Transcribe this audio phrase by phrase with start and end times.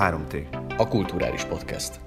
[0.00, 0.46] 3T.
[0.76, 2.00] A Kulturális Podcast.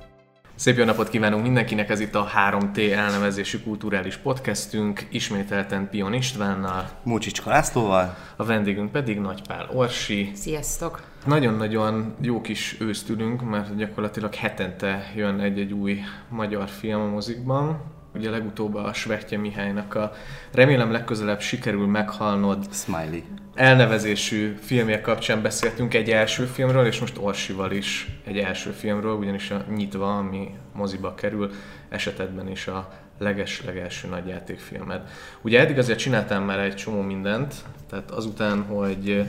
[0.55, 6.89] Szép jó napot kívánunk mindenkinek, ez itt a 3T elnevezésű kulturális podcastünk, ismételten Pion Istvánnal,
[7.03, 8.15] Múcsicska Lászlóval.
[8.35, 10.31] a vendégünk pedig Nagypál Orsi.
[10.35, 11.03] Sziasztok!
[11.25, 15.99] Nagyon-nagyon jó kis őszt ülünk, mert gyakorlatilag hetente jön egy-egy új
[16.29, 17.81] magyar film a mozikban.
[18.15, 20.11] Ugye legutóbb a Svetje Mihálynak a
[20.51, 23.21] Remélem legközelebb sikerül meghalnod Smiley.
[23.55, 29.51] elnevezésű filmje kapcsán beszéltünk egy első filmről, és most Orsival is egy első filmről, ugyanis
[29.51, 31.51] a Nyitva, ami moziba kerül,
[31.89, 35.01] esetedben is a leges-legelső nagyjátékfilmed.
[35.41, 37.53] Ugye eddig azért csináltál már egy csomó mindent,
[37.89, 39.25] tehát azután, hogy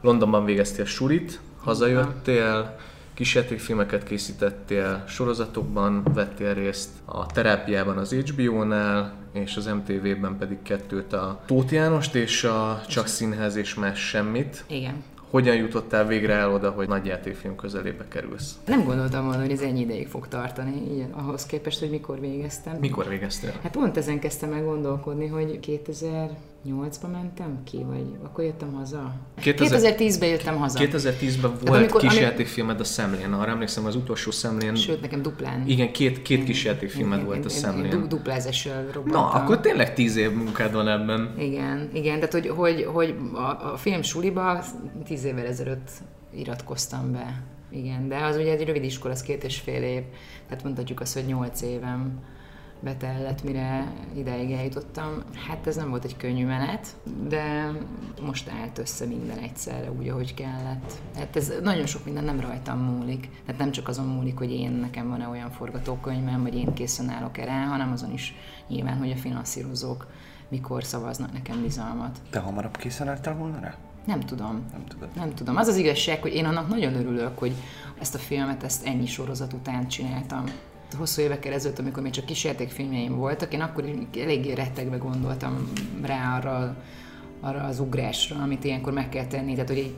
[0.00, 2.76] Londonban végeztél sulit, hazajöttél,
[3.16, 11.40] kísértékfilmeket készítettél, sorozatokban vettél részt, a terápiában az HBO-nál, és az MTV-ben pedig kettőt a
[11.46, 14.64] Tóth Jánost és a Csak Színház és más semmit.
[14.68, 15.02] Igen.
[15.30, 18.58] Hogyan jutottál végre el oda, hogy nagyjátékfilm közelébe kerülsz?
[18.66, 22.76] Nem gondoltam volna, hogy ez ennyi ideig fog tartani, így, ahhoz képest, hogy mikor végeztem.
[22.80, 23.52] Mikor végeztél?
[23.62, 25.60] Hát pont ezen kezdtem el gondolkodni, hogy
[26.66, 29.14] 2008-ban mentem ki, vagy akkor jöttem haza?
[29.40, 30.78] 2000 2010-ben jöttem haza.
[30.78, 34.74] 2010-ben volt amikor- amikor, ami- kísértékfilmed a Szemlén, arra emlékszem az utolsó Szemlén.
[34.74, 35.62] Sőt, nekem duplán.
[35.66, 38.08] Igen, két, két kísértékfilmed volt a Du- Szemlén.
[38.08, 39.22] duplázással robbantam.
[39.22, 41.34] Na, akkor tényleg tíz év munkád van ebben.
[41.38, 44.64] Igen, igen, tehát hogy, hogy, hogy a, a film suliba
[45.04, 45.90] tíz évvel ezelőtt
[46.34, 47.42] iratkoztam be.
[47.70, 50.02] Igen, de az ugye egy rövid iskola, az két és fél év.
[50.48, 52.12] Tehát mondhatjuk azt, hogy nyolc évem
[52.80, 55.22] betellett, mire ideig eljutottam.
[55.48, 56.96] Hát ez nem volt egy könnyű menet,
[57.28, 57.70] de
[58.22, 60.92] most állt össze minden egyszerre úgy, ahogy kellett.
[61.16, 63.30] Hát ez nagyon sok minden nem rajtam múlik.
[63.44, 67.38] Tehát nem csak azon múlik, hogy én nekem van-e olyan forgatókönyvem, vagy én készen állok
[67.38, 68.34] erre, hanem azon is
[68.68, 70.06] nyilván, hogy a finanszírozók
[70.48, 72.18] mikor szavaznak nekem bizalmat.
[72.30, 73.74] Te hamarabb készen álltál volna rá?
[74.06, 74.64] Nem tudom.
[74.72, 75.08] Nem tudod.
[75.14, 75.56] Nem tudom.
[75.56, 77.54] Az az igazság, hogy én annak nagyon örülök, hogy
[78.00, 80.44] ezt a filmet, ezt ennyi sorozat után csináltam.
[80.94, 83.84] Hosszú évekkel ezelőtt, amikor még csak kísértékfilmjeim voltak, én akkor
[84.16, 86.76] eléggé rettegve gondoltam rá arra,
[87.40, 89.52] arra az ugrásra, amit ilyenkor meg kell tenni.
[89.52, 89.94] Tehát, hogy egy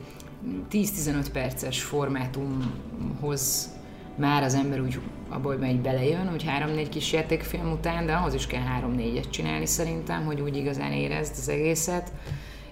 [0.71, 3.69] 10-15 perces formátumhoz
[4.15, 4.99] már az ember úgy
[5.29, 10.41] abból megy belejön, hogy 3-4 kísértékfilm után, de ahhoz is kell 3-4-et csinálni szerintem, hogy
[10.41, 12.11] úgy igazán érezd az egészet.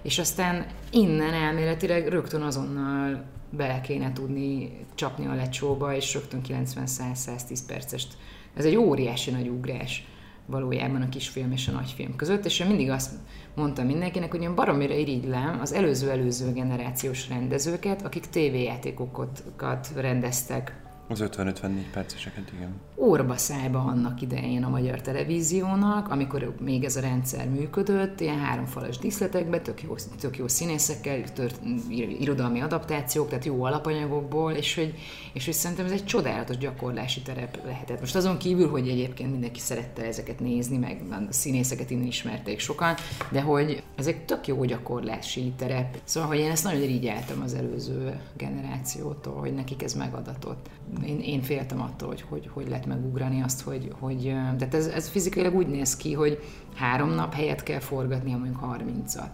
[0.02, 7.58] És aztán innen elméletileg rögtön azonnal bele kéne tudni csapni a lecsóba, és rögtön 90-100-110
[7.66, 8.16] percest.
[8.54, 10.06] Ez egy óriási nagy ugrás
[10.46, 13.12] valójában a kisfilm és a nagyfilm között, és én mindig azt
[13.54, 21.68] mondtam mindenkinek, hogy én baromira irigylem az előző-előző generációs rendezőket, akik tévéjátékokat rendeztek Az 50-54
[21.92, 22.80] perceseket, igen.
[22.94, 28.98] orba szájba annak idején a magyar televíziónak, amikor még ez a rendszer működött, ilyen háromfalas
[28.98, 34.94] díszletekben, tök jó, tök jó színészekkel, tört, ir- irodalmi adaptációk, tehát jó alapanyagokból, és hogy,
[35.32, 38.00] és hogy szerintem ez egy csodálatos gyakorlási terep lehetett.
[38.00, 42.94] Most azon kívül, hogy egyébként mindenki szerette ezeket nézni, meg a színészeket innen ismerték sokan,
[43.30, 45.98] de hogy ez egy tök jó gyakorlási terep.
[46.04, 50.66] Szóval, hogy én ezt nagyon irigyeltem az előző generációtól, hogy nekik ez megadatott.
[51.06, 54.22] Én, én féltem attól, hogy, hogy hogy lehet megugrani azt, hogy, hogy
[54.58, 56.38] tehát ez, ez fizikailag úgy néz ki, hogy
[56.74, 59.30] három nap helyet kell forgatni, ha mondjuk 30-at.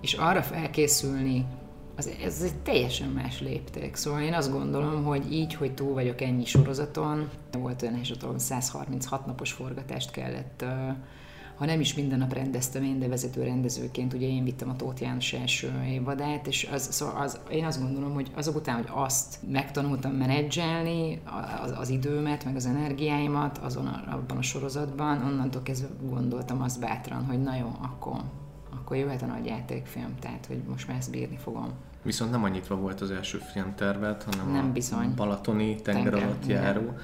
[0.00, 1.46] És arra felkészülni,
[1.96, 3.96] az, ez egy teljesen más lépték.
[3.96, 7.28] Szóval én azt gondolom, hogy így, hogy túl vagyok ennyi sorozaton,
[7.58, 10.90] volt olyan esetem, 136 napos forgatást kellett, ö,
[11.60, 15.02] ha nem is minden nap rendeztem én, de vezető rendezőként, ugye én vittem a Tóth
[15.02, 19.38] János első évadát, és az, szóval az, én azt gondolom, hogy azok után, hogy azt
[19.50, 21.20] megtanultam menedzselni,
[21.62, 26.80] az, az időmet, meg az energiáimat azon a, abban a sorozatban, onnantól kezdve gondoltam azt
[26.80, 28.20] bátran, hogy na jó, akkor,
[28.70, 31.72] akkor jöhet a nagy játékfilm, tehát hogy most már ezt bírni fogom.
[32.02, 35.14] Viszont nem annyitva volt az első filmtervet, hanem Nem a bizony.
[35.16, 36.62] Balatoni tenger Tenger, alatt igen.
[36.62, 36.94] járó.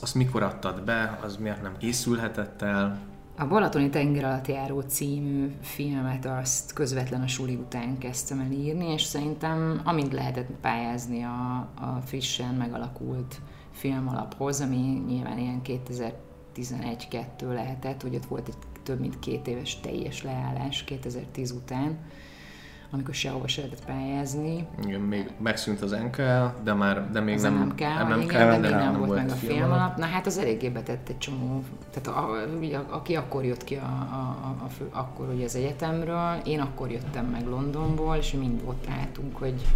[0.00, 3.12] Azt mikor adtad be, az miért nem készülhetett el?
[3.36, 8.92] A Balatoni tenger alatt járó című filmet azt közvetlen a suli után kezdtem el írni,
[8.92, 13.40] és szerintem amint lehetett pályázni a, a frissen megalakult
[13.70, 20.22] filmalaphoz, ami nyilván ilyen 2011-2 lehetett, hogy ott volt egy több mint két éves teljes
[20.22, 21.98] leállás 2010 után,
[22.94, 24.66] amikor sehova se lehetett pályázni.
[24.86, 28.28] Igen, még megszűnt az NKL, de már de még Az nem, nem kell, nem, igen,
[28.28, 29.78] kell, de még nem, volt meg a film film alap.
[29.78, 29.96] alap.
[29.96, 34.06] Na hát az eléggé betett egy csomó, tehát a, ugye, aki akkor jött ki a,
[34.10, 38.60] a, a, a fő, akkor ugye az egyetemről, én akkor jöttem meg Londonból, és mind
[38.64, 39.66] ott álltunk, hogy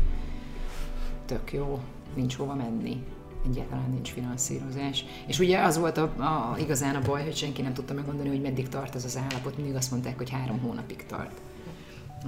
[1.24, 1.80] tök jó,
[2.14, 3.04] nincs hova menni.
[3.50, 5.04] Egyáltalán nincs finanszírozás.
[5.26, 8.40] És ugye az volt a, a, igazán a baj, hogy senki nem tudta megmondani, hogy
[8.40, 9.56] meddig tart ez az állapot.
[9.56, 11.40] Mindig azt mondták, hogy három hónapig tart.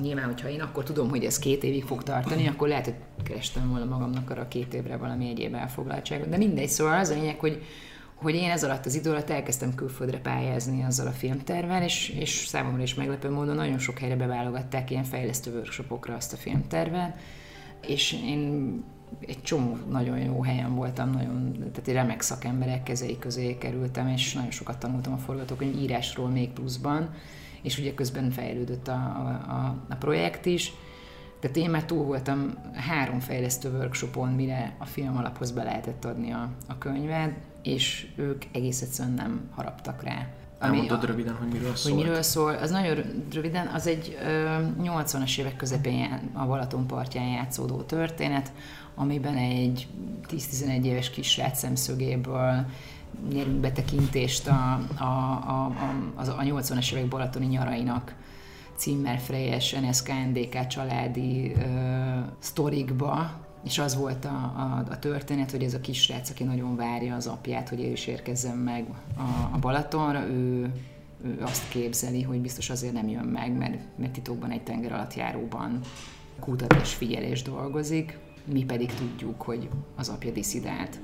[0.01, 3.69] Nyilván, hogyha én akkor tudom, hogy ez két évig fog tartani, akkor lehet, hogy kerestem
[3.69, 6.29] volna magamnak arra két évre valami egyéb elfoglaltságot.
[6.29, 7.63] De mindegy, szóval az a lényeg, hogy,
[8.15, 12.31] hogy én ez alatt az idő alatt elkezdtem külföldre pályázni azzal a filmtervel, és, és
[12.31, 17.19] számomra is meglepő módon nagyon sok helyre beválogatták ilyen fejlesztő workshopokra azt a filmtervet,
[17.87, 18.73] és én
[19.27, 24.33] egy csomó nagyon jó helyen voltam, nagyon, tehát egy remek szakemberek kezei közé kerültem, és
[24.33, 27.15] nagyon sokat tanultam a forgatókönyv írásról még pluszban,
[27.63, 30.73] és ugye közben fejlődött a, a, a projekt is.
[31.41, 36.33] Tehát én már túl voltam három fejlesztő workshopon, mire a film alaphoz be lehetett adni
[36.33, 40.27] a, a könyvet, és ők egész egyszerűen nem haraptak rá.
[40.59, 41.93] Elmondod röviden, hogy miről szól?
[41.93, 42.97] Hogy miről szól, az nagyon
[43.33, 48.53] röviden, az egy ö, 80-as évek közepén a Balaton partján játszódó történet,
[48.95, 49.87] amiben egy
[50.29, 52.67] 10-11 éves kisrác szemszögéből
[53.33, 55.73] nyerünk betekintést a, a, a,
[56.15, 58.15] a, a 80-as évek balatoni nyarainak
[58.77, 61.61] címmel Frejes NSK NDK családi ö,
[62.39, 63.31] sztorikba,
[63.65, 67.27] és az volt a, a, a történet, hogy ez a kisrác, aki nagyon várja az
[67.27, 68.85] apját, hogy ő is érkezzen meg
[69.17, 70.73] a, a Balatonra, ő,
[71.25, 75.15] ő azt képzeli, hogy biztos azért nem jön meg, mert, mert titokban egy tenger alatt
[75.15, 75.81] járóban
[76.39, 81.01] kutatás figyelés dolgozik, mi pedig tudjuk, hogy az apja diszidált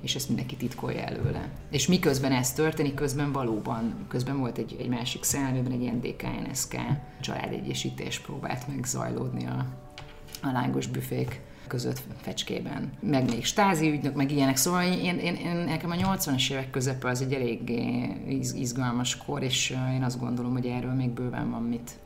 [0.00, 1.48] és ezt mindenki titkolja előle.
[1.70, 6.76] És miközben ez történik, közben valóban, közben volt egy, egy másik szál, amiben egy NDK-NSK
[7.20, 9.66] családegyesítés próbált meg zajlódni a,
[10.42, 12.92] a lángos büfék között fecskében.
[13.00, 14.56] Meg még stázi ügynök, meg ilyenek.
[14.56, 17.70] Szóval én, én, én nekem a 80-as évek közepe az egy elég
[18.54, 21.98] izgalmas kor, és én azt gondolom, hogy erről még bőven van mit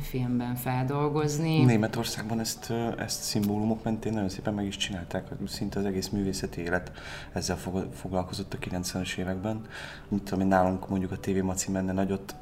[0.00, 1.64] filmben feldolgozni.
[1.64, 6.92] Németországban ezt, ezt szimbólumok mentén nagyon szépen meg is csinálták, szinte az egész művészeti élet
[7.32, 7.56] ezzel
[7.94, 9.60] foglalkozott a 90-es években.
[10.08, 12.34] Mint tudom, nálunk mondjuk a TV Maci menne nagyot,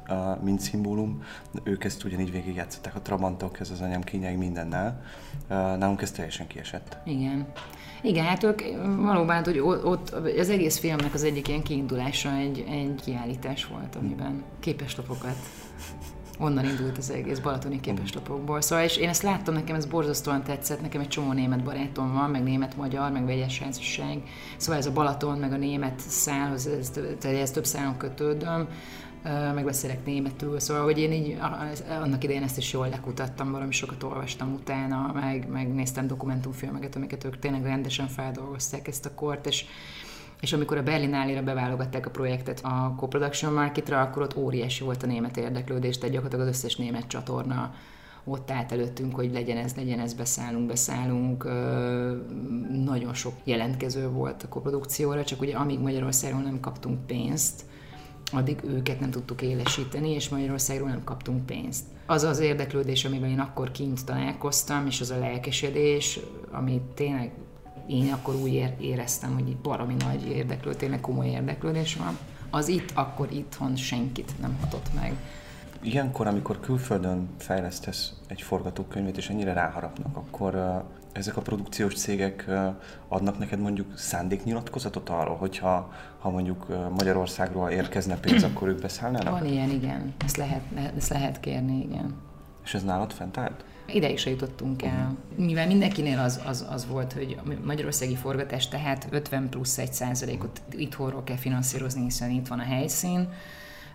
[0.43, 1.23] mint szimbólum,
[1.63, 5.01] ők ezt ugyanígy végigjátszották, a Trabantok, ez az anyám kényeig mindennel.
[5.47, 6.97] Nálunk ez teljesen kiesett.
[7.05, 7.47] Igen.
[8.01, 8.61] Igen, hát ők
[9.01, 14.43] valóban, hogy ott az egész filmnek az egyik ilyen kiindulása egy, egy kiállítás volt, amiben
[14.59, 15.35] képeslapokat
[16.39, 18.61] onnan indult az egész balatoni képeslapokból.
[18.61, 22.29] Szóval és én ezt láttam, nekem ez borzasztóan tetszett, nekem egy csomó német barátom van,
[22.29, 24.21] meg német-magyar, meg vegyes házasság.
[24.57, 26.91] Szóval ez a Balaton, meg a német szálhoz, ez,
[27.21, 28.67] ez több szálon kötődöm
[29.53, 31.37] megbeszélek németül, szóval, hogy én így
[31.89, 37.39] annak idején ezt is jól lekutattam, valami sokat olvastam utána, meg, megnéztem dokumentumfilmeket, amiket ők
[37.39, 39.65] tényleg rendesen feldolgozták ezt a kort, és
[40.43, 45.07] és amikor a Berlinálére beválogatták a projektet a Co-Production Marketra, akkor ott óriási volt a
[45.07, 47.73] német érdeklődés, tehát gyakorlatilag az összes német csatorna
[48.23, 51.43] ott állt előttünk, hogy legyen ez, legyen ez, beszállunk, beszállunk.
[52.85, 57.61] Nagyon sok jelentkező volt a koprodukcióra, csak ugye amíg Magyarországon nem kaptunk pénzt,
[58.31, 61.83] addig őket nem tudtuk élesíteni, és Magyarországról nem kaptunk pénzt.
[62.05, 66.19] Az az érdeklődés, amivel én akkor kint találkoztam, és az a lelkesedés,
[66.51, 67.31] ami tényleg
[67.87, 72.17] én akkor úgy éreztem, hogy baromi nagy érdeklődés, tényleg komoly érdeklődés van.
[72.49, 75.15] Az itt, akkor itthon senkit nem hatott meg.
[75.81, 82.45] Ilyenkor, amikor külföldön fejlesztesz egy forgatókönyvet, és ennyire ráharapnak, akkor uh, ezek a produkciós cégek
[82.47, 82.65] uh,
[83.07, 89.39] adnak neked mondjuk szándéknyilatkozatot arról, hogyha ha mondjuk uh, Magyarországról érkezne pénz, akkor ők beszállnának?
[89.39, 90.13] Van ilyen, igen.
[90.25, 90.61] Ezt lehet,
[90.97, 92.15] ezt lehet kérni, igen.
[92.63, 93.65] És ez nálad fent állt?
[93.87, 95.17] Ideig se jutottunk el.
[95.35, 100.61] Mivel mindenkinél az, az, az volt, hogy a magyarországi forgatás tehát 50 plusz 1 százalékot
[100.71, 103.29] itthonról kell finanszírozni, hiszen itt van a helyszín,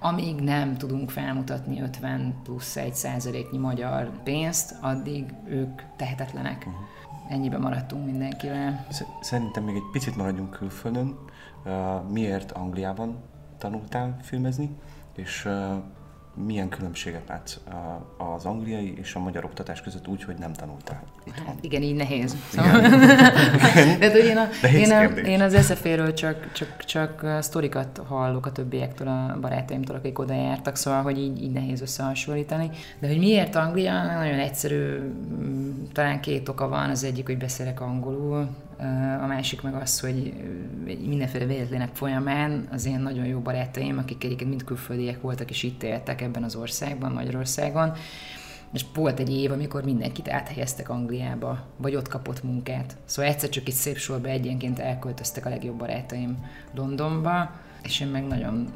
[0.01, 6.67] amíg nem tudunk felmutatni 50 plusz 1 százaléknyi magyar pénzt, addig ők tehetetlenek.
[6.67, 6.83] Uh-huh.
[7.29, 8.87] Ennyiben maradtunk mindenkivel.
[9.21, 11.19] Szerintem még egy picit maradjunk külföldön.
[12.11, 13.23] miért Angliában
[13.59, 14.71] tanultál filmezni,
[15.17, 15.49] és
[16.47, 17.57] milyen különbséget látsz
[18.35, 21.03] az angliai és a magyar oktatás között úgy, hogy nem tanultál?
[21.47, 22.37] Hát igen, így nehéz.
[22.51, 22.81] Szóval...
[23.99, 28.53] De, hogy én, a, én, a, én az SZF-ről csak, csak, csak sztorikat hallok a
[28.53, 32.71] többiektől, a barátaimtól, akik oda jártak, szóval, hogy így, így nehéz összehasonlítani.
[32.99, 34.03] De hogy miért Anglia?
[34.03, 34.99] Nagyon egyszerű,
[35.93, 36.91] talán két oka van.
[36.91, 38.49] Az egyik, hogy beszélek angolul,
[39.23, 40.35] a másik meg az, hogy
[40.85, 45.83] mindenféle véletlenek folyamán az én nagyon jó barátaim, akik egyébként mind külföldiek voltak és itt
[45.83, 47.93] éltek ebben az országban, Magyarországon,
[48.73, 52.97] és volt egy év, amikor mindenkit áthelyeztek Angliába, vagy ott kapott munkát.
[53.05, 56.45] Szóval egyszer csak egy szép sorba egyenként elköltöztek a legjobb barátaim
[56.75, 57.51] Londonba,
[57.89, 58.69] és én meg nagyon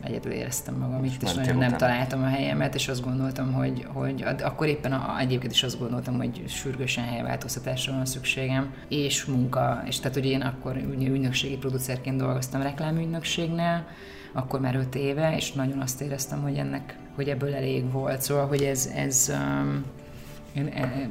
[0.00, 4.24] egyedül éreztem magam itt, és nagyon nem találtam a helyemet, és azt gondoltam, hogy, hogy
[4.42, 9.98] akkor éppen a, egyébként is azt gondoltam, hogy sürgősen helyváltoztatásra van szükségem, és munka, és
[9.98, 13.86] tehát hogy én akkor ügynökségi producerként dolgoztam reklámügynökségnél,
[14.32, 18.22] akkor már öt éve, és nagyon azt éreztem, hogy ennek hogy ebből elég volt.
[18.22, 19.84] Szóval, hogy ez, ez um,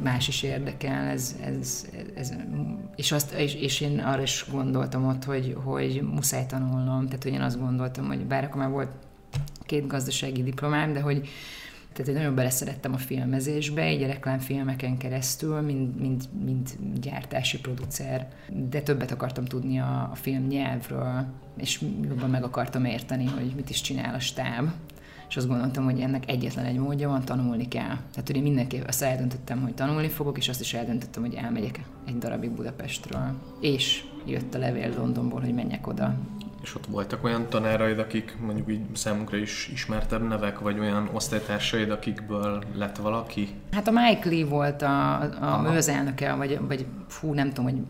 [0.04, 1.86] más is érdekel, ez, ez,
[2.16, 2.34] ez,
[2.96, 7.34] és, azt, és, és, én arra is gondoltam ott, hogy, hogy muszáj tanulnom, tehát hogy
[7.34, 8.92] én azt gondoltam, hogy bár akkor már volt
[9.66, 11.30] két gazdasági diplomám, de hogy
[11.94, 18.28] tehát én nagyon beleszerettem a filmezésbe, így a reklámfilmeken keresztül, mint, mint, mint gyártási producer,
[18.70, 21.26] de többet akartam tudni a, a film nyelvről,
[21.58, 24.72] és jobban meg akartam érteni, hogy mit is csinál a stáb
[25.34, 27.96] és azt gondoltam, hogy ennek egyetlen egy módja van, tanulni kell.
[28.12, 32.18] Tehát ugye mindenképp azt eldöntöttem, hogy tanulni fogok, és azt is eldöntöttem, hogy elmegyek egy
[32.18, 33.34] darabig Budapestről.
[33.60, 36.16] És jött a levél Londonból, hogy menjek oda.
[36.62, 41.92] És ott voltak olyan tanáraid, akik mondjuk így számunkra is ismertebb nevek, vagy olyan osztálytársaid,
[41.92, 43.50] akikből lett valaki?
[43.72, 47.82] Hát a Mike Lee volt a, a műzelnöke, vagy, vagy fú, nem tudom, hogy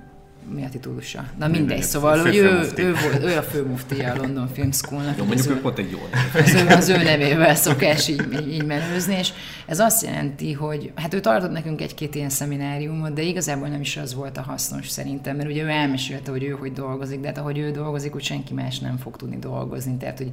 [0.49, 1.25] mi a titulusa?
[1.39, 5.17] Na mindegy, szóval hogy ő, ő, volt, ő a főmuftia a London Film School-nak.
[5.17, 6.43] Jó, mondjuk ő pont egy jó név.
[6.43, 9.29] Az ő, az ő nevével szokás így, így, így menőzni, és
[9.65, 13.97] ez azt jelenti, hogy hát ő tartott nekünk egy-két ilyen szemináriumot, de igazából nem is
[13.97, 17.37] az volt a hasznos szerintem, mert ugye ő elmesélte, hogy ő hogy dolgozik, de hát
[17.37, 20.31] ahogy ő dolgozik, úgy senki más nem fog tudni dolgozni, tehát hogy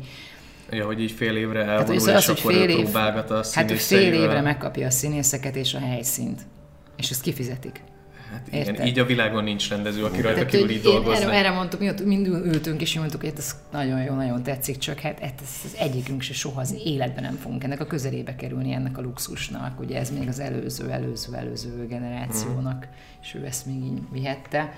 [0.73, 3.69] Ja, hogy így fél évre elvonul, hát, és az, akkor fél év, próbálgat a Hát,
[3.69, 6.40] hogy fél évre megkapja a színészeket és a helyszínt.
[6.97, 7.83] És ezt kifizetik.
[8.31, 8.87] Hát igen, Érted?
[8.87, 11.25] így a világon nincs rendező, aki rajta kívül így dolgozna.
[11.25, 14.99] Erre, erre mondtuk, mi mind ültünk és mondtuk, hogy ez nagyon jó, nagyon tetszik, csak
[14.99, 15.31] hát ez,
[15.65, 19.81] ez egyikünk se soha az életben nem fogunk ennek a közelébe kerülni, ennek a luxusnak.
[19.81, 22.95] Ugye ez még az előző, előző, előző generációnak, hmm.
[23.23, 24.73] és ő ezt még így vihette.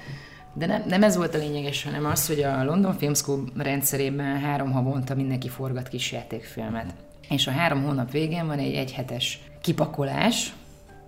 [0.55, 4.41] De nem, nem ez volt a lényeges, hanem az, hogy a London Film School rendszerében
[4.41, 6.95] három havonta mindenki forgat kis játékfilmet.
[7.29, 10.53] És a három hónap végén van egy egyhetes kipakolás,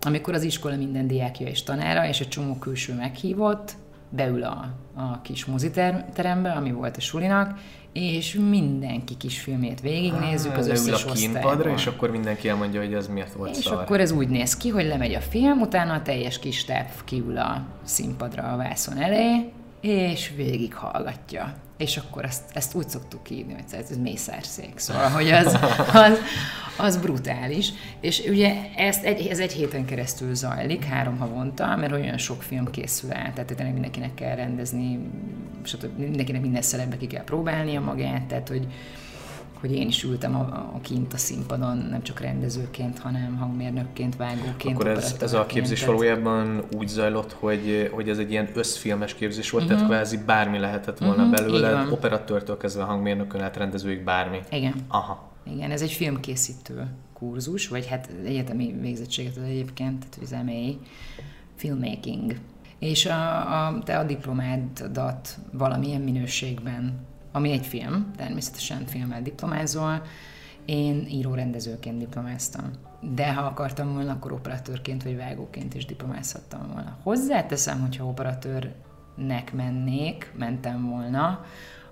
[0.06, 3.72] amikor az iskola minden diákja és tanára, és egy csomó külső meghívott,
[4.08, 7.58] beül a, a kis moziterembe, ami volt a sulinak,
[7.92, 13.08] és mindenki kis filmét végignézzük az összes a kínpadra, és akkor mindenki elmondja, hogy ez
[13.08, 13.80] miért volt És szar.
[13.80, 17.38] akkor ez úgy néz ki, hogy lemegy a film, utána a teljes kis táv kiül
[17.38, 19.52] a színpadra a vászon elé,
[19.84, 25.30] és végig hallgatja és akkor ezt, ezt úgy szoktuk hívni, hogy ez mészárszék, szóval, hogy
[25.30, 25.58] az,
[25.92, 26.18] az,
[26.76, 27.72] az brutális.
[28.00, 32.70] És ugye ezt egy, ez egy héten keresztül zajlik, három havonta, mert olyan sok film
[32.70, 34.98] készül el, tehát tényleg mindenkinek kell rendezni,
[35.62, 35.98] stb.
[35.98, 38.66] mindenkinek minden szerepbe ki kell próbálnia magát, tehát hogy
[39.66, 40.38] hogy én is ültem a,
[40.74, 44.74] a kint a színpadon, nem csak rendezőként, hanem hangmérnökként, vágóként.
[44.74, 45.94] Akkor ez, ez a képzés tehát...
[45.94, 49.78] valójában úgy zajlott, hogy, hogy ez egy ilyen összfilmes képzés volt, uh-huh.
[49.78, 50.00] tehát mhm.
[50.00, 51.36] kvázi bármi lehetett volna uh-huh.
[51.36, 54.38] belőle, operatőrtől kezdve a hangmérnökön át rendezőig bármi.
[54.50, 54.74] Igen.
[54.88, 55.30] Aha.
[55.54, 60.86] Igen, ez egy filmkészítő kurzus, vagy hát egyetemi végzettséget az egyébként, tehát MA,
[61.54, 62.36] filmmaking.
[62.78, 70.02] És a, a, te a diplomádat valamilyen minőségben ami egy film, természetesen filmmel diplomázol,
[70.64, 72.70] én író-rendezőként diplomáztam.
[73.14, 76.98] De ha akartam volna, akkor operatőrként vagy vágóként is diplomázhattam volna.
[77.02, 81.44] Hozzáteszem, hogyha operatőrnek mennék, mentem volna,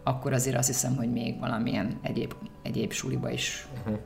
[0.02, 3.66] akkor azért azt hiszem, hogy még valamilyen egyéb, egyéb suliba is.
[3.78, 3.98] Uh-huh.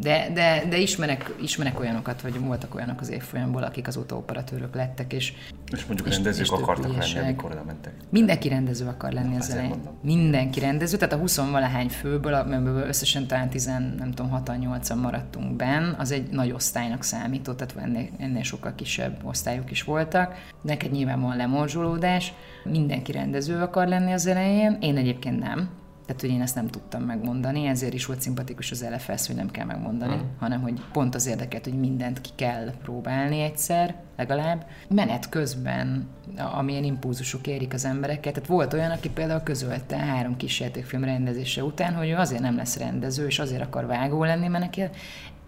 [0.00, 5.12] De, de, de ismerek, ismerek olyanokat, hogy voltak olyanok az évfolyamból, akik azóta operatőrök lettek,
[5.12, 5.32] és
[5.72, 7.92] és mondjuk és, rendezők és akartak lenni, amikor oda mentek.
[8.10, 9.82] Mindenki rendező akar lenni az elején.
[10.02, 14.94] Mindenki rendező, tehát a 20 valahány főből, amiből összesen talán 10, nem tudom, 6 8
[14.94, 20.34] maradtunk benn, az egy nagy osztálynak számított, tehát ennél, ennél sokkal kisebb osztályok is voltak.
[20.62, 22.32] Neked nyilván van lemorzsolódás,
[22.64, 25.70] mindenki rendező akar lenni az elején, én egyébként nem
[26.06, 29.50] tehát, hogy én ezt nem tudtam megmondani, ezért is volt szimpatikus az LFS, hogy nem
[29.50, 30.38] kell megmondani, mm.
[30.38, 34.66] hanem hogy pont az érdeket, hogy mindent ki kell próbálni egyszer, legalább.
[34.88, 41.04] Menet közben, amilyen impulzusok érik az embereket, tehát volt olyan, aki például közölte három játékfilm
[41.04, 44.82] rendezése után, hogy ő azért nem lesz rendező, és azért akar vágó lenni, mert neki,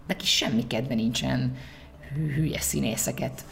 [0.07, 1.55] neki semmi kedve nincsen
[2.35, 3.45] hülye színészeket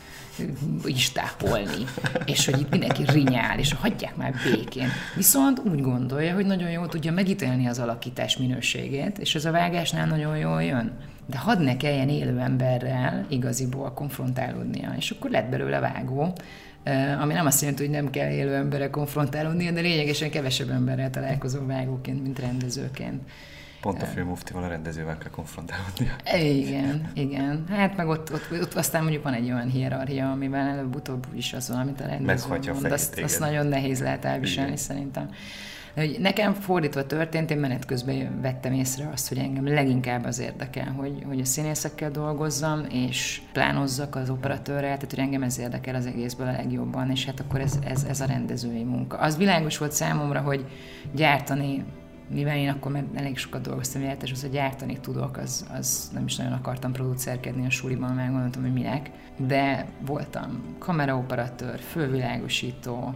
[0.86, 1.86] is tápolni,
[2.26, 4.88] és hogy itt mindenki rinyál, és hagyják már békén.
[5.16, 10.08] Viszont úgy gondolja, hogy nagyon jól tudja megítélni az alakítás minőségét, és ez a vágásnál
[10.08, 10.98] nagyon jól jön.
[11.26, 16.34] De hadd ne kelljen élő emberrel igaziból konfrontálódnia, és akkor lett belőle vágó,
[17.22, 21.66] ami nem azt jelenti, hogy nem kell élő emberrel konfrontálódnia, de lényegesen kevesebb emberrel találkozó
[21.66, 23.22] vágóként, mint rendezőként.
[23.88, 26.16] Pont a főmuftival a rendezővel kell konfrontálódnia.
[26.34, 27.66] Igen, igen.
[27.70, 31.70] Hát meg ott, ott, ott aztán mondjuk van egy olyan hierarchia, amivel előbb-utóbb is az
[31.70, 32.92] van, amit a rendező mond.
[32.92, 34.84] Azt, azt nagyon nehéz lehet elviselni igen.
[34.84, 35.30] szerintem.
[35.96, 40.92] Hogy nekem fordítva történt, én menet közben vettem észre azt, hogy engem leginkább az érdekel,
[40.98, 46.06] hogy, hogy a színészekkel dolgozzam, és plánozzak az operatőrrel, tehát hogy engem ez érdekel az
[46.06, 49.18] egészből a legjobban, és hát akkor ez, ez, ez a rendezői munka.
[49.18, 50.66] Az világos volt számomra, hogy
[51.12, 51.86] gyártani
[52.28, 56.26] mivel én akkor már elég sokat dolgoztam életes, az, hogy gyártani tudok, az, az nem
[56.26, 63.14] is nagyon akartam producerkedni a suliban, meg gondoltam, hogy minek, de voltam kameraoperatőr, fővilágosító,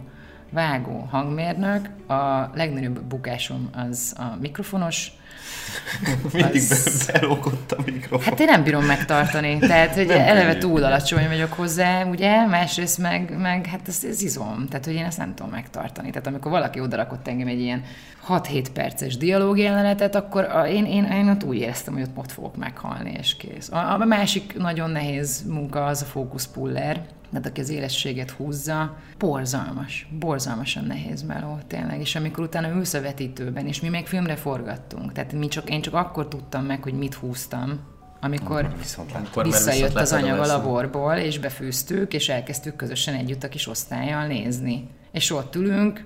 [0.50, 5.12] vágó, hangmérnök, a legnagyobb bukásom az a mikrofonos,
[6.32, 8.20] Mindig Az- belógott a mikrofon.
[8.24, 10.58] Hát én nem bírom megtartani, tehát hogy Nem eleve könnyű.
[10.58, 15.04] túl alacsony vagyok hozzá, ugye, másrészt meg, meg hát ez, ez izom, tehát hogy én
[15.04, 16.10] ezt nem tudom megtartani.
[16.10, 17.82] Tehát amikor valaki odarakott engem egy ilyen
[18.28, 22.32] 6-7 perces dialóg jelenetet, akkor a, én, én, én ott úgy éreztem, hogy ott, ott
[22.32, 23.70] fogok meghalni, és kész.
[23.70, 30.08] A, a másik nagyon nehéz munka az a fókuszpuller, tehát aki az élességet húzza, borzalmas,
[30.18, 32.00] borzalmasan nehéz meló, tényleg.
[32.00, 35.80] És amikor utána ülsz a vetítőben, és mi még filmre forgattunk, tehát mi csak, én
[35.80, 37.80] csak akkor tudtam meg, hogy mit húztam,
[38.20, 39.42] amikor Viszont lát.
[39.42, 44.26] Visszajött viszont az anyag a laborból, és befűztük, és elkezdtük közösen együtt a kis osztályjal
[44.26, 44.88] nézni.
[45.12, 46.04] És ott ülünk,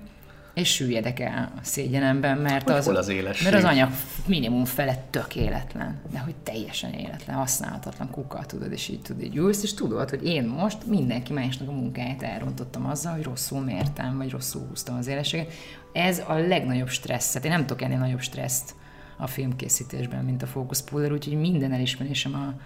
[0.57, 3.43] és süllyedek el a szégyenemben, mert Hogy az, az élesség?
[3.43, 3.89] mert az anyag
[4.25, 9.63] minimum felett tökéletlen, de hogy teljesen életlen, használhatatlan kuka, tudod, és így tudod, így ülsz,
[9.63, 14.31] és tudod, hogy én most mindenki másnak a munkáját elrontottam azzal, hogy rosszul mértem, vagy
[14.31, 15.53] rosszul húztam az élességet.
[15.93, 18.75] Ez a legnagyobb stressz, hát én nem tudok ennél nagyobb stresszt
[19.17, 22.61] a filmkészítésben, mint a focus puller, úgyhogy minden elismerésem a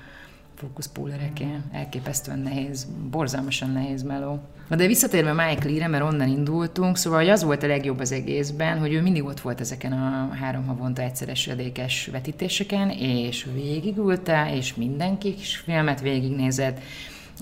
[0.62, 1.48] fókuszpólereké.
[1.72, 4.40] Elképesztően nehéz, borzalmasan nehéz meló.
[4.68, 8.12] Na de visszatérve Mike Lee-re, mert onnan indultunk, szóval hogy az volt a legjobb az
[8.12, 14.56] egészben, hogy ő mindig ott volt ezeken a három havonta egyszer esedékes vetítéseken, és végigülte,
[14.56, 16.80] és mindenki kis filmet végignézett,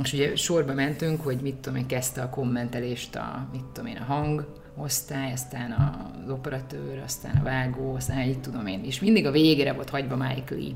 [0.03, 3.97] és ugye sorba mentünk, hogy mit tudom én, kezdte a kommentelést a, mit tudom én,
[3.97, 8.83] a hang, osztály, aztán az operatőr, aztán a vágó, aztán így tudom én.
[8.83, 10.73] És mindig a végére volt hagyva Mike Lee.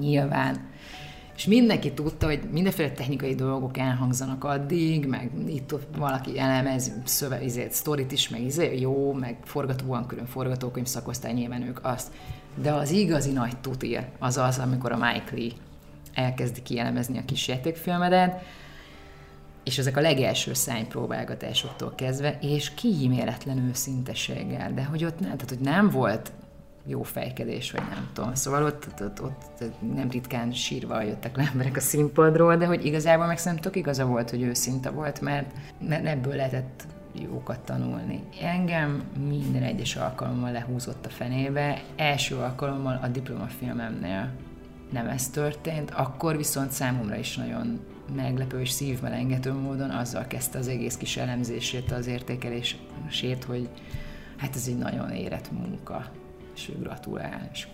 [0.00, 0.70] Nyilván.
[1.42, 7.72] És mindenki tudta, hogy mindenféle technikai dolgok elhangzanak addig, meg itt valaki elemez szöve, izét,
[7.72, 12.12] sztorit is, meg izé, jó, meg forgató van külön forgatókönyv szakosztály, nyilván ők azt.
[12.54, 15.50] De az igazi nagy tuti az az, amikor a Mike Lee
[16.14, 18.42] elkezdi kielemezni a kis játékfilmedet,
[19.64, 25.60] és ezek a legelső szánypróbálgatásoktól kezdve, és kíméletlen őszinteséggel, de hogy ott nem, tehát hogy
[25.60, 26.32] nem volt
[26.86, 28.34] jó fejkedés, vagy nem tudom.
[28.34, 32.84] Szóval ott, ott, ott, ott nem ritkán sírva jöttek le emberek a színpadról, de hogy
[32.84, 35.46] igazából meg szerintem tök igaza volt, hogy őszinte volt, mert,
[35.88, 38.22] ebből lehetett jókat tanulni.
[38.40, 44.30] Engem minden egyes alkalommal lehúzott a fenébe, első alkalommal a diplomafilmemnél
[44.90, 47.80] nem ez történt, akkor viszont számomra is nagyon
[48.16, 53.68] meglepő és szívmelengető módon azzal kezdte az egész kis elemzését, az értékelését, hogy
[54.36, 56.10] hát ez egy nagyon érett munka,
[56.68, 57.66] és gratulál, és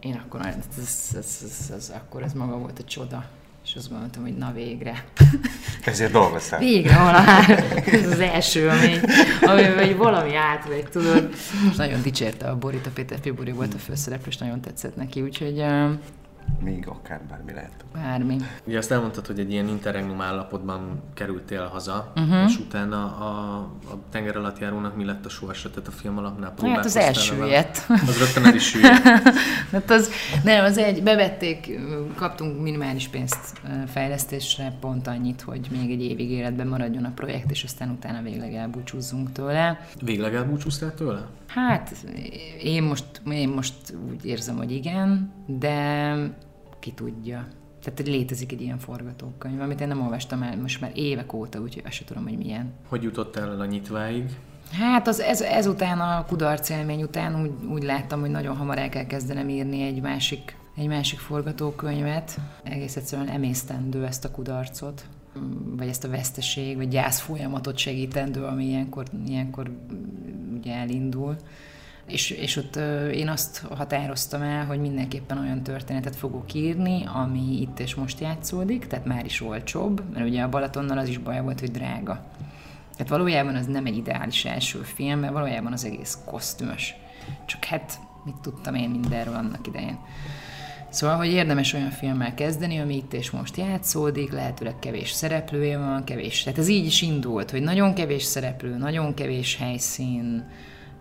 [0.00, 3.24] én akkor, ez, ez, ez, ez, akkor ez maga volt a csoda,
[3.64, 5.04] és azt gondoltam, hogy na végre.
[5.84, 6.58] Ezért dolgoztál.
[6.58, 7.64] Végre valahár.
[7.86, 8.98] Ez az első, ami,
[9.40, 11.28] ami vagy valami átvegy, tudod.
[11.70, 15.22] És nagyon dicsérte a Borit, a Péter Fibori volt a főszereplő, és nagyon tetszett neki,
[15.22, 15.64] úgyhogy
[16.60, 17.84] Még akár bármi lehet.
[17.92, 18.36] bármi.
[18.64, 22.50] Ugye azt elmondtad, hogy egy ilyen interregnum állapotban kerültél haza, uh-huh.
[22.50, 23.58] és utána a,
[23.90, 27.86] a tenger alatt járónak mi lett a sorsa, tehát a film alapnál Hát az elsüllyedt.
[27.88, 29.02] Az rögtön el is süllyedt.
[29.72, 30.10] Hát az,
[30.44, 31.78] nem, az egy, bevették,
[32.14, 37.64] kaptunk minimális pénzt fejlesztésre, pont annyit, hogy még egy évig életben maradjon a projekt, és
[37.64, 39.80] aztán utána végleg elbúcsúzzunk tőle.
[40.00, 41.26] Végleg elbúcsúztál tőle?
[41.54, 41.96] Hát
[42.62, 43.74] én most, én most
[44.10, 46.14] úgy érzem, hogy igen, de
[46.78, 47.46] ki tudja.
[47.82, 51.60] Tehát hogy létezik egy ilyen forgatókönyv, amit én nem olvastam el most már évek óta,
[51.60, 52.72] úgyhogy azt sem tudom, hogy milyen.
[52.88, 54.30] Hogy jutottál el a nyitváig?
[54.72, 58.88] Hát az, ez, ezután a kudarc élmény után úgy, úgy láttam, hogy nagyon hamar el
[58.88, 62.38] kell kezdenem írni egy másik, egy másik forgatókönyvet.
[62.62, 65.04] Egész egyszerűen emésztendő ezt a kudarcot,
[65.76, 71.36] vagy ezt a veszteség, vagy gyász folyamatot segítendő, ami ilyenkor, ilyenkor mm, ugye elindul.
[72.06, 72.76] És, és ott
[73.12, 78.86] én azt határoztam el, hogy mindenképpen olyan történetet fogok írni, ami itt és most játszódik,
[78.86, 82.24] tehát már is olcsóbb, mert ugye a Balatonnal az is baj volt, hogy drága.
[82.96, 86.94] Tehát valójában az nem egy ideális első film, mert valójában az egész kosztümös.
[87.44, 89.98] Csak hát mit tudtam én mindenről annak idején.
[90.94, 96.04] Szóval, hogy érdemes olyan filmmel kezdeni, ami itt és most játszódik, lehetőleg kevés szereplője van,
[96.04, 96.42] kevés.
[96.42, 100.44] Tehát ez így is indult, hogy nagyon kevés szereplő, nagyon kevés helyszín,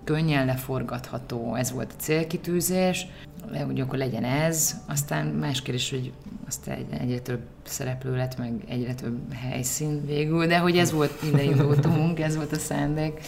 [0.04, 3.08] könnyen leforgatható, ez volt a célkitűzés,
[3.66, 6.12] hogy akkor legyen ez, aztán más kérdés, hogy
[6.48, 11.22] aztán egy- egyre több szereplő lett, meg egyre több helyszín végül, de hogy ez volt
[11.22, 13.20] minden indultunk, ez volt a szándék.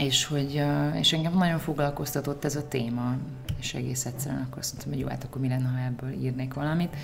[0.00, 0.62] És hogy
[0.98, 3.16] és engem nagyon foglalkoztatott ez a téma,
[3.58, 6.54] és egész egyszerűen akkor azt mondtam, hogy jó, hát akkor mi lenne, ha ebből írnék
[6.54, 6.96] valamit.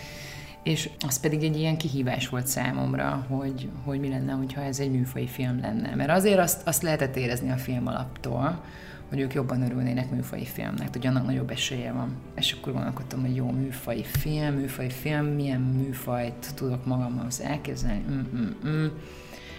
[0.62, 4.90] És az pedig egy ilyen kihívás volt számomra, hogy, hogy mi lenne, hogyha ez egy
[4.90, 5.94] műfai film lenne.
[5.94, 8.61] Mert azért azt, azt lehetett érezni a film alaptól,
[9.09, 12.16] hogy ők jobban örülnének műfai filmnek, hogy annak nagyobb esélye van.
[12.37, 18.04] És akkor gondolkodtam, hogy jó műfai film, műfai film, milyen műfajt tudok magamhoz elképzelni.
[18.11, 18.92] Mm-mm-mm.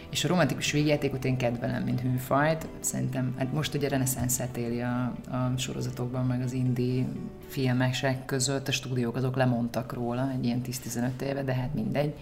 [0.10, 2.68] És a romantikus végjátékot én kedvelem, mint műfajt.
[2.80, 7.06] Szerintem, hát most ugye reneszánszát éli a, a sorozatokban, meg az indie
[7.48, 12.14] filmesek között, a stúdiók azok lemondtak róla egy ilyen 10-15 éve, de hát mindegy.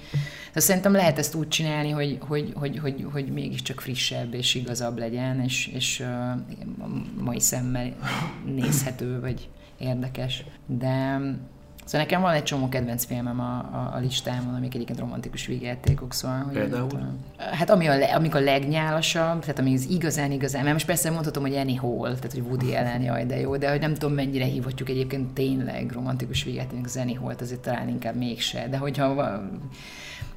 [0.54, 4.98] De szerintem lehet ezt úgy csinálni, hogy, hogy, hogy, hogy, hogy mégiscsak frissebb és igazabb
[4.98, 6.88] legyen, és, és uh,
[7.24, 7.94] mai szemmel
[8.46, 10.44] nézhető, vagy érdekes.
[10.66, 11.20] De
[11.86, 16.14] Szóval nekem van egy csomó kedvenc filmem a, a, a listámon, amik egyébként romantikus végjátékok,
[16.14, 16.44] szóval...
[16.44, 16.84] Hogy Például?
[16.84, 17.00] Ott,
[17.38, 21.12] hát ami a, le, amik a legnyálasabb, tehát ami az igazán igazán, mert most persze
[21.12, 24.16] mondhatom, hogy Annie Hall, tehát hogy Woody Allen, jaj, de jó, de hogy nem tudom
[24.16, 29.42] mennyire hívhatjuk egyébként tényleg romantikus végjátékok az Annie Hall-t, azért talán inkább mégse, de hogyha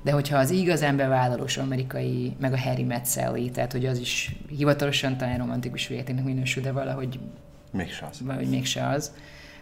[0.02, 4.36] de hogyha az igazán bevállalós amerikai, meg a Harry Met Sally, tehát hogy az is
[4.56, 7.18] hivatalosan talán romantikus végjátéknek minősül, de valahogy
[7.72, 8.20] Mégse az.
[8.20, 9.12] Valahogy mégse az.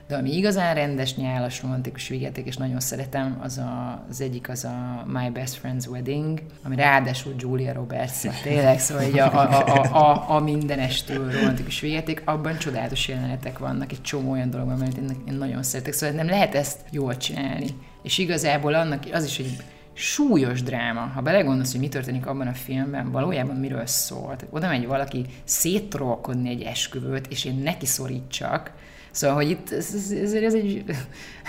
[0.09, 4.64] De ami igazán rendes, nyálas, romantikus vigyáték, és nagyon szeretem, az a, az egyik az
[4.64, 9.95] a My Best Friend's Wedding, ami ráadásul Julia Roberts, tényleg, szóval egy a, a, a,
[9.95, 14.97] a, a mindenestől romantikus vigyáték, abban csodálatos jelenetek vannak, egy csomó olyan dolog van, amit
[14.97, 17.66] én, én nagyon szeretek, szóval nem lehet ezt jól csinálni.
[18.03, 19.57] És igazából annak az is egy
[19.92, 21.01] súlyos dráma.
[21.01, 24.37] Ha belegondolsz, hogy mi történik abban a filmben, valójában miről szól.
[24.51, 28.73] oda megy valaki széttrolkodni egy esküvőt, és én neki szorítsak,
[29.16, 30.85] Szóval, hogy itt ez, ez, ez, egy,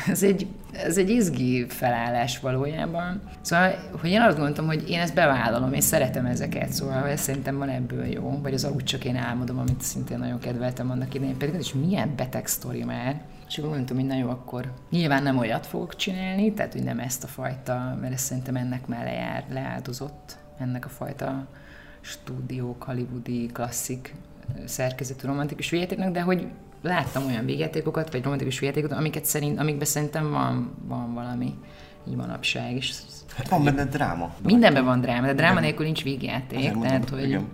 [0.08, 3.21] ez, egy, ez egy izgi felállás valójában.
[3.41, 7.58] Szóval, hogy én azt gondoltam, hogy én ezt bevállalom, és szeretem ezeket, szóval ez szerintem
[7.58, 11.38] van ebből jó, vagy az alud csak én álmodom, amit szintén nagyon kedveltem annak idején,
[11.38, 13.21] pedig is milyen beteg sztori már.
[13.47, 16.99] És akkor mondtam, hogy na jó, akkor nyilván nem olyat fogok csinálni, tehát hogy nem
[16.99, 21.47] ezt a fajta, mert ez szerintem ennek már lejár, leáldozott, ennek a fajta
[22.01, 24.15] stúdiók, hollywoodi, klasszik
[24.65, 26.47] szerkezetű romantikus végetéknek, de hogy
[26.82, 31.54] láttam olyan végjátékokat, vagy romantikus végjátékokat, amiket szerint, amikben szerintem van, van valami
[32.08, 32.76] így manapság.
[32.76, 32.94] És
[33.36, 34.34] hát van benne dráma.
[34.44, 36.63] Mindenben van dráma, de dráma nélkül nincs végjáték.
[36.63, 37.24] Mondom, tehát, hogy...
[37.24, 37.48] Igen.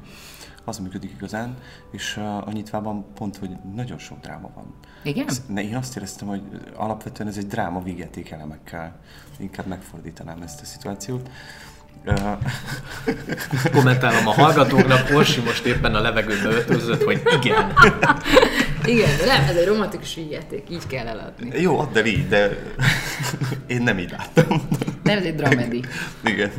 [0.66, 1.58] Az működik igazán,
[1.92, 4.76] és a nyitvában pont, hogy nagyon sok dráma van.
[5.04, 5.28] Igen?
[5.48, 6.42] Ne, én azt éreztem, hogy
[6.76, 9.00] alapvetően ez egy dráma végjáték elemekkel.
[9.38, 11.30] Inkább megfordítanám ezt a szituációt.
[13.72, 17.74] Kommentálom a hallgatóknak, Orsi most éppen a levegőbe ötözött, hogy igen.
[18.86, 21.62] Igen, de nem, ez egy romantikus vígjáték, így kell eladni.
[21.62, 22.50] Jó, add el így, de
[23.68, 24.62] én nem így láttam.
[25.04, 25.82] Nem, ez egy dramedi.
[26.24, 26.52] Igen.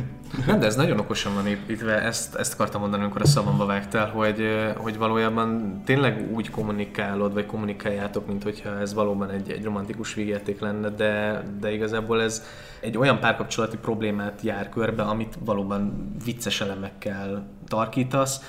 [0.45, 4.09] Nem, de ez nagyon okosan van építve, ezt, ezt akartam mondani, amikor a szavamba vágtál,
[4.09, 10.13] hogy, hogy valójában tényleg úgy kommunikálod, vagy kommunikáljátok, mint hogyha ez valóban egy, egy romantikus
[10.13, 12.43] vígjáték lenne, de, de igazából ez
[12.79, 18.39] egy olyan párkapcsolati problémát jár körbe, amit valóban vicces elemekkel tarkítasz,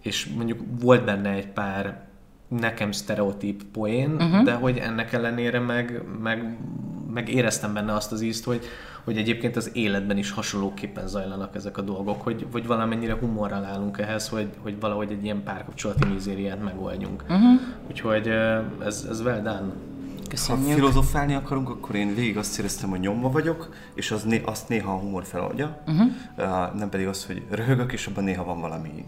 [0.00, 2.03] és mondjuk volt benne egy pár
[2.58, 4.42] nekem sztereotíp poén, uh-huh.
[4.42, 6.58] de hogy ennek ellenére meg, meg,
[7.12, 8.64] meg éreztem benne azt az ízt, hogy,
[9.04, 13.98] hogy egyébként az életben is hasonlóképpen zajlanak ezek a dolgok, hogy, hogy valamennyire humorral állunk
[13.98, 17.22] ehhez, hogy, hogy valahogy egy ilyen párkapcsolati mizériát megoldjunk.
[17.22, 17.60] Uh-huh.
[17.88, 18.28] Úgyhogy
[18.84, 19.72] ez, ez well done.
[20.28, 20.68] Köszönjük.
[20.68, 24.68] Ha filozofálni akarunk, akkor én végig azt éreztem, hogy nyomva vagyok, és az né- azt
[24.68, 26.06] néha a humor feloldja, uh-huh.
[26.36, 29.04] uh, nem pedig az, hogy röhögök, és abban néha van valami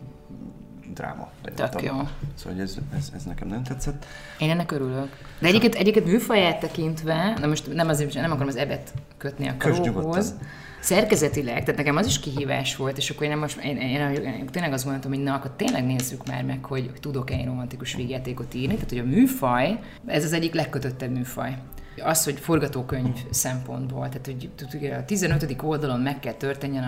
[0.96, 1.28] dráma.
[1.54, 2.08] Tök jó.
[2.34, 4.06] Szóval ez, ez, ez, nekem nem tetszett.
[4.38, 5.08] Én ennek örülök.
[5.38, 9.54] De egyébként, egyébként műfaját tekintve, na most nem azért, nem akarom az ebet kötni a
[9.58, 10.34] karóhoz,
[10.80, 14.22] szerkezetileg, tehát nekem az is kihívás volt, és akkor én, nem most, én, én, én,
[14.22, 17.94] én tényleg azt gondoltam, hogy na, akkor tényleg nézzük már meg, hogy tudok-e én romantikus
[17.94, 18.74] végjátékot írni.
[18.74, 21.56] Tehát, hogy a műfaj, ez az egyik legkötöttebb műfaj
[22.02, 24.26] az, hogy forgatókönyv szempontból, tehát
[24.70, 25.56] hogy a 15.
[25.62, 26.84] oldalon meg kell történjen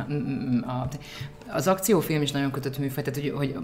[0.66, 0.88] a, a,
[1.50, 3.56] az akciófilm is nagyon kötött műfaj, tehát hogy, hogy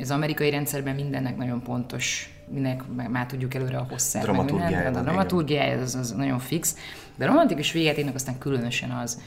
[0.00, 4.22] az amerikai rendszerben mindennek nagyon pontos, mindenek már tudjuk előre a hosszát.
[4.22, 4.98] Dramaturgiája.
[4.98, 6.76] A dramaturgiája az, az nagyon fix,
[7.16, 9.20] de a romantikus végetének aztán különösen az,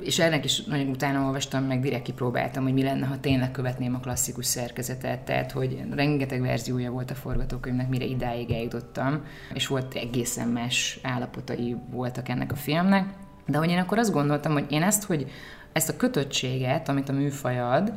[0.00, 3.94] és ennek is nagyon utána olvastam, meg direkt kipróbáltam, hogy mi lenne, ha tényleg követném
[3.94, 9.24] a klasszikus szerkezetet, tehát hogy rengeteg verziója volt a forgatókönyvnek, mire idáig eljutottam,
[9.54, 13.08] és volt egészen más állapotai voltak ennek a filmnek,
[13.46, 15.30] de hogy én akkor azt gondoltam, hogy én ezt, hogy
[15.72, 17.92] ezt a kötöttséget, amit a műfaj ad,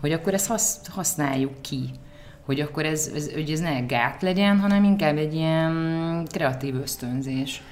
[0.00, 1.90] hogy akkor ezt hasz, használjuk ki,
[2.44, 7.62] hogy akkor ez, ez, hogy ez ne gát legyen, hanem inkább egy ilyen kreatív ösztönzés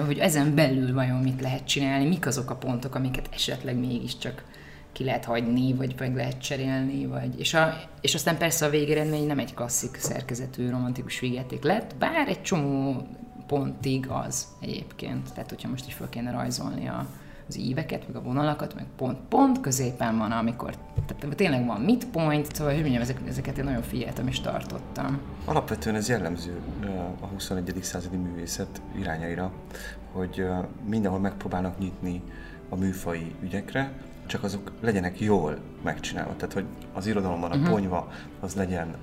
[0.00, 4.44] hogy ezen belül vajon mit lehet csinálni, mik azok a pontok, amiket esetleg mégiscsak
[4.92, 7.40] ki lehet hagyni, vagy meg lehet cserélni, vagy...
[7.40, 12.28] És, a, és aztán persze a végeredmény nem egy klasszik szerkezetű romantikus végjáték lett, bár
[12.28, 13.06] egy csomó
[13.46, 15.32] pontig az egyébként.
[15.34, 17.06] Tehát, hogyha most is fel kéne rajzolni a,
[17.48, 20.74] az íveket, meg a vonalakat, meg pont-pont, középen van, amikor
[21.06, 25.20] tehát tényleg van midpoint, szóval hogy mondjam, ezek, ezeket én nagyon figyeltem és tartottam.
[25.44, 26.60] Alapvetően ez jellemző
[27.20, 27.78] a 21.
[27.82, 29.52] századi művészet irányaira,
[30.12, 30.46] hogy
[30.88, 32.22] mindenhol megpróbálnak nyitni
[32.68, 33.92] a műfai ügyekre,
[34.26, 36.36] csak azok legyenek jól megcsinálva.
[36.36, 37.70] Tehát, hogy az irodalomban a uh-huh.
[37.70, 38.08] ponyva
[38.40, 38.96] az legyen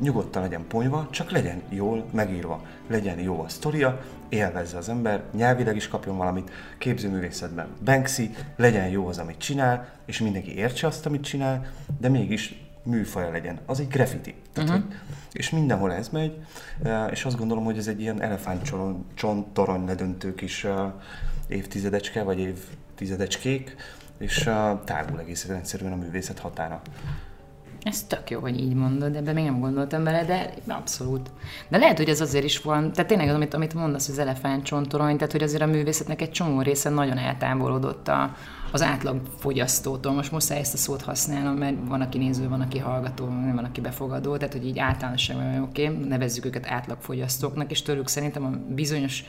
[0.00, 5.76] nyugodtan legyen ponyva, csak legyen jól megírva, legyen jó a sztoria, élvezze az ember, nyelvileg
[5.76, 11.24] is kapjon valamit, képzőművészetben Banksy, legyen jó az, amit csinál, és mindenki értse azt, amit
[11.24, 11.66] csinál,
[12.00, 13.58] de mégis műfaja legyen.
[13.66, 14.34] Az egy graffiti.
[14.52, 14.84] Tehát, uh-huh.
[14.84, 14.98] hogy,
[15.32, 16.38] és mindenhol ez megy,
[17.10, 20.66] és azt gondolom, hogy ez egy ilyen elefántcsont-torony ledöntő kis
[21.48, 23.76] évtizedecske, vagy évtizedecskék,
[24.18, 24.50] és
[24.84, 26.82] tágul egész egyszerűen a művészet határa.
[27.84, 31.30] Ez tök jó, hogy így mondod, ebben még nem gondoltam bele, de abszolút.
[31.68, 35.16] De lehet, hogy ez azért is van, tehát tényleg az, amit, amit mondasz, az elefántcsontorony,
[35.16, 38.34] tehát hogy azért a művészetnek egy csomó része nagyon eltávolodott a,
[38.72, 40.12] az átlag fogyasztótól.
[40.12, 43.80] Most muszáj ezt a szót használnom, mert van, aki néző, van, aki hallgató, van, aki
[43.80, 49.24] befogadó, tehát hogy így általánosságban oké, okay, nevezzük őket átlagfogyasztóknak, és tőlük szerintem a bizonyos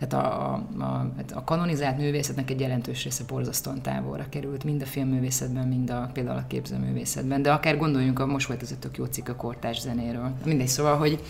[0.00, 4.86] tehát a, a, hát a kanonizált művészetnek egy jelentős része borzasztóan távolra került, mind a
[4.86, 8.96] filmművészetben, mind a, például a képzőművészetben, de akár gondoljunk, a, most volt ez a tök
[8.96, 10.32] jó cikk a kortás zenéről.
[10.44, 11.22] Mindegy, szóval, hogy,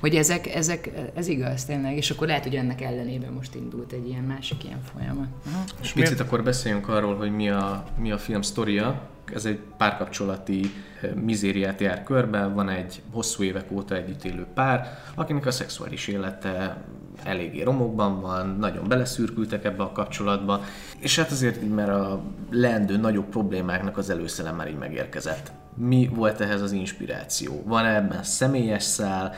[0.00, 4.08] hogy ezek, ezek, ez igaz tényleg, és akkor lehet, hogy ennek ellenében most indult egy
[4.08, 5.28] ilyen másik ilyen folyamat.
[5.46, 5.64] Aha.
[5.82, 10.70] És picit akkor beszéljünk arról, hogy mi a, mi a film sztoria, ez egy párkapcsolati
[11.14, 16.84] mizériát jár körbe, van egy hosszú évek óta együtt élő pár, akinek a szexuális élete
[17.24, 20.60] eléggé romokban van, nagyon beleszürkültek ebbe a kapcsolatba,
[20.98, 25.52] és hát azért mert a leendő nagyobb problémáknak az előszele már így megérkezett.
[25.74, 27.62] Mi volt ehhez az inspiráció?
[27.66, 29.32] Van -e ebben személyes szál,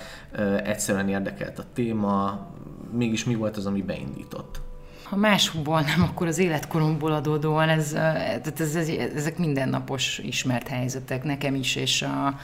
[0.64, 2.46] egyszerűen érdekelt a téma,
[2.92, 4.60] mégis mi volt az, ami beindított?
[5.10, 11.24] Ha máshol nem, akkor az életkoromból adódóan ez, ez, ez, ez, ezek mindennapos ismert helyzetek
[11.24, 12.38] nekem is, és a,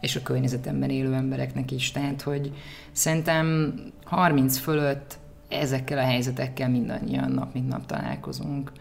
[0.00, 1.90] és a környezetemben élő embereknek is.
[1.90, 2.52] Tehát, hogy
[2.92, 8.72] szerintem 30 fölött ezekkel a helyzetekkel mindannyian nap mint nap találkozunk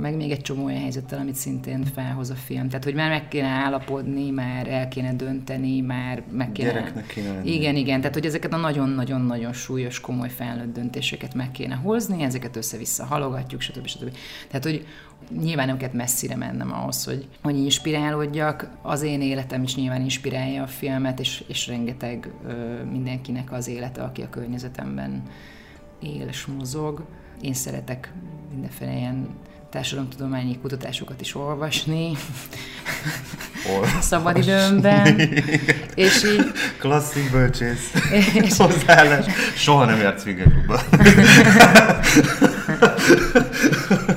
[0.00, 2.68] meg még egy csomó olyan helyzettel, amit szintén felhoz a film.
[2.68, 6.72] Tehát, hogy már meg kéne állapodni, már el kéne dönteni, már meg kéne...
[6.72, 7.54] Gyereknek kéne lenni.
[7.54, 8.00] Igen, igen.
[8.00, 13.60] Tehát, hogy ezeket a nagyon-nagyon-nagyon súlyos, komoly felnőtt döntéseket meg kéne hozni, ezeket össze-vissza halogatjuk,
[13.60, 13.86] stb.
[13.86, 14.16] stb.
[14.48, 14.86] Tehát, hogy
[15.40, 18.68] nyilván kell messzire mennem ahhoz, hogy, hogy inspirálódjak.
[18.82, 24.02] Az én életem is nyilván inspirálja a filmet, és, és rengeteg ö, mindenkinek az élete,
[24.02, 25.22] aki a környezetemben
[26.00, 27.04] él és mozog
[27.40, 28.12] én szeretek
[28.50, 29.28] mindenféle ilyen
[29.70, 32.12] társadalomtudományi kutatásokat is olvasni
[33.64, 35.18] a szabadidőmben,
[35.94, 36.52] és így...
[36.78, 37.92] Klasszik bölcsész
[38.42, 38.56] és...
[38.56, 39.26] hozzáállás.
[39.56, 40.80] Soha nem járt Swingerklubban.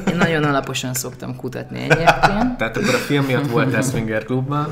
[0.09, 2.57] Én nagyon alaposan szoktam kutatni egyébként.
[2.57, 4.67] Tehát akkor a film miatt voltál Swinger Klubban?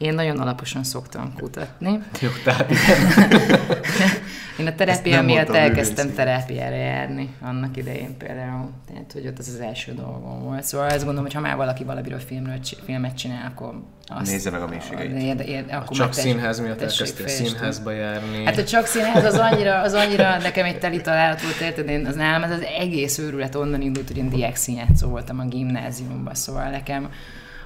[0.00, 1.98] Én nagyon alaposan szoktam kutatni.
[2.20, 2.70] Jó, tehát
[4.58, 8.70] Én a terápia miatt elkezdtem terápiára járni annak idején például.
[8.88, 10.62] Tehát, hogy ott az az első dolgom volt.
[10.62, 14.62] Szóval azt gondolom, hogy ha már valaki valamiről filmről, filmet csinál, akkor azt, Nézze meg
[14.62, 15.40] a mélységeit.
[15.40, 18.44] Ér, akkor csak színház miatt elkezdtél színházba járni.
[18.44, 21.88] Hát a csak színház az annyira, az annyira nekem egy teli találat volt, érted?
[21.88, 25.44] Én az nálam ez az egész őrület onnan indult, hogy én diák színjátszó voltam a
[25.44, 27.10] gimnáziumban, szóval nekem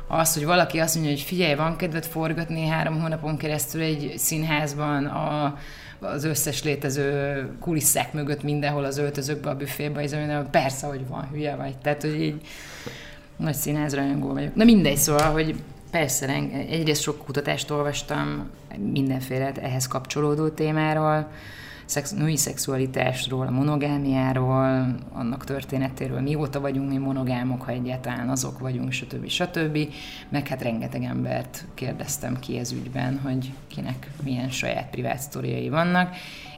[0.08, 5.04] az, hogy valaki azt mondja, hogy figyelj, van kedved forgatni három hónapon keresztül egy színházban
[5.06, 5.58] a,
[5.98, 10.10] az összes létező kulisszák mögött mindenhol az öltözőkbe, a büfébe, és
[10.50, 11.78] persze, hogy van, hülye vagy.
[11.78, 12.40] Tehát, hogy így
[13.36, 14.54] nagy színházrajongó vagyok.
[14.54, 15.54] Na mindegy, szóval, hogy
[15.90, 16.26] persze,
[16.68, 18.50] egyrészt sok kutatást olvastam
[18.92, 21.30] mindenféle ehhez kapcsolódó témáról,
[21.84, 28.92] szex, női szexualitásról, a monogámiáról, annak történetéről, mióta vagyunk mi monogámok, ha egyáltalán azok vagyunk,
[28.92, 29.28] stb.
[29.28, 29.78] stb.
[30.28, 36.14] Meg hát rengeteg embert kérdeztem ki ez ügyben, hogy kinek milyen saját privát sztoriai vannak.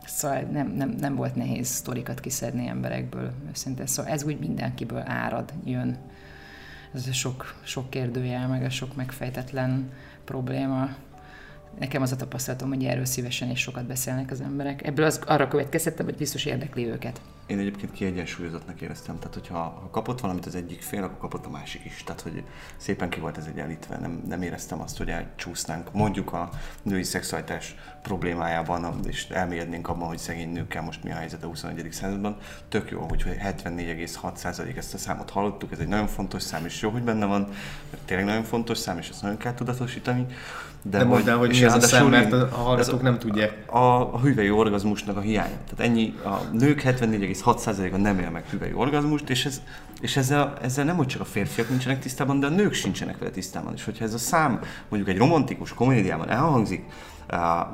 [0.07, 3.87] Szóval nem, nem, nem volt nehéz sztorikat kiszedni emberekből, őszintén.
[3.87, 5.97] Szóval ez úgy mindenkiből árad, jön.
[6.95, 9.91] Ez a sok, sok kérdőjel, meg a sok megfejtetlen
[10.25, 10.89] probléma
[11.79, 14.87] nekem az a tapasztalatom, hogy erről szívesen és sokat beszélnek az emberek.
[14.87, 17.21] Ebből az arra következtettem, hogy biztos érdekli őket.
[17.47, 21.51] Én egyébként kiegyensúlyozottnak éreztem, tehát hogyha ha kapott valamit az egyik fél, akkor kapott a
[21.51, 22.03] másik is.
[22.05, 22.45] Tehát, hogy
[22.77, 26.49] szépen ki volt ez egyenlítve, nem, nem éreztem azt, hogy elcsúsznánk mondjuk a
[26.83, 31.93] női szexualitás problémájában, és elmélyednénk abban, hogy szegény nőkkel most mi a helyzet a 21.
[31.93, 32.37] században.
[32.69, 36.91] Tök jó, hogy 74,6% ezt a számot hallottuk, ez egy nagyon fontos szám, és jó,
[36.91, 37.49] hogy benne van,
[38.05, 40.27] tényleg nagyon fontos szám, és ezt nagyon kell tudatosítani.
[40.91, 43.73] De, de mondd el, hogy mi az a szám, mert a hallgatók nem tudják.
[43.73, 45.57] A, a hüvei orgazmusnak a hiánya.
[45.69, 49.61] Tehát ennyi, a nők 74, 0,6%-a nem él meg hüvely orgazmust, és, ez,
[50.01, 53.31] és ezzel, ezzel nem hogy csak a férfiak nincsenek tisztában, de a nők sincsenek vele
[53.31, 53.75] tisztában.
[53.75, 56.85] És hogyha ez a szám mondjuk egy romantikus komédiában elhangzik,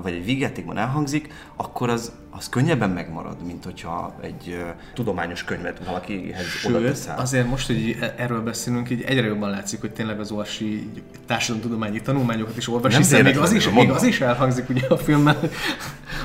[0.02, 6.46] vagy egy vigyátékban elhangzik, akkor az, az könnyebben megmarad, mint hogyha egy tudományos könyvet valakihez
[6.66, 7.18] oda teszel.
[7.18, 10.90] azért most, hogy e- erről beszélünk, így egyre jobban látszik, hogy tényleg az Orsi
[11.26, 15.36] társadalomtudományi tanulmányokat is olvas, hiszen még az, is, még az is elhangzik ugye a filmben,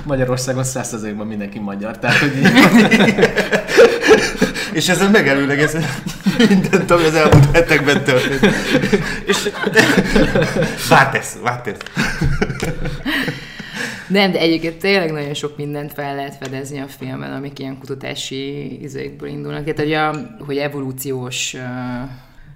[0.03, 2.31] Magyarországon százszerzékben mindenki magyar, tehát hogy
[4.77, 5.77] És ezzel megelőlegez
[6.49, 8.53] mindent, ami az elmúlt hetekben történt.
[9.25, 9.49] És
[10.89, 11.77] vártesz, vártesz.
[14.07, 18.81] Nem, de egyébként tényleg nagyon sok mindent fel lehet fedezni a filmben, amik ilyen kutatási
[18.81, 19.63] izékből indulnak.
[19.63, 21.55] Tehát, hogy, a, hogy evolúciós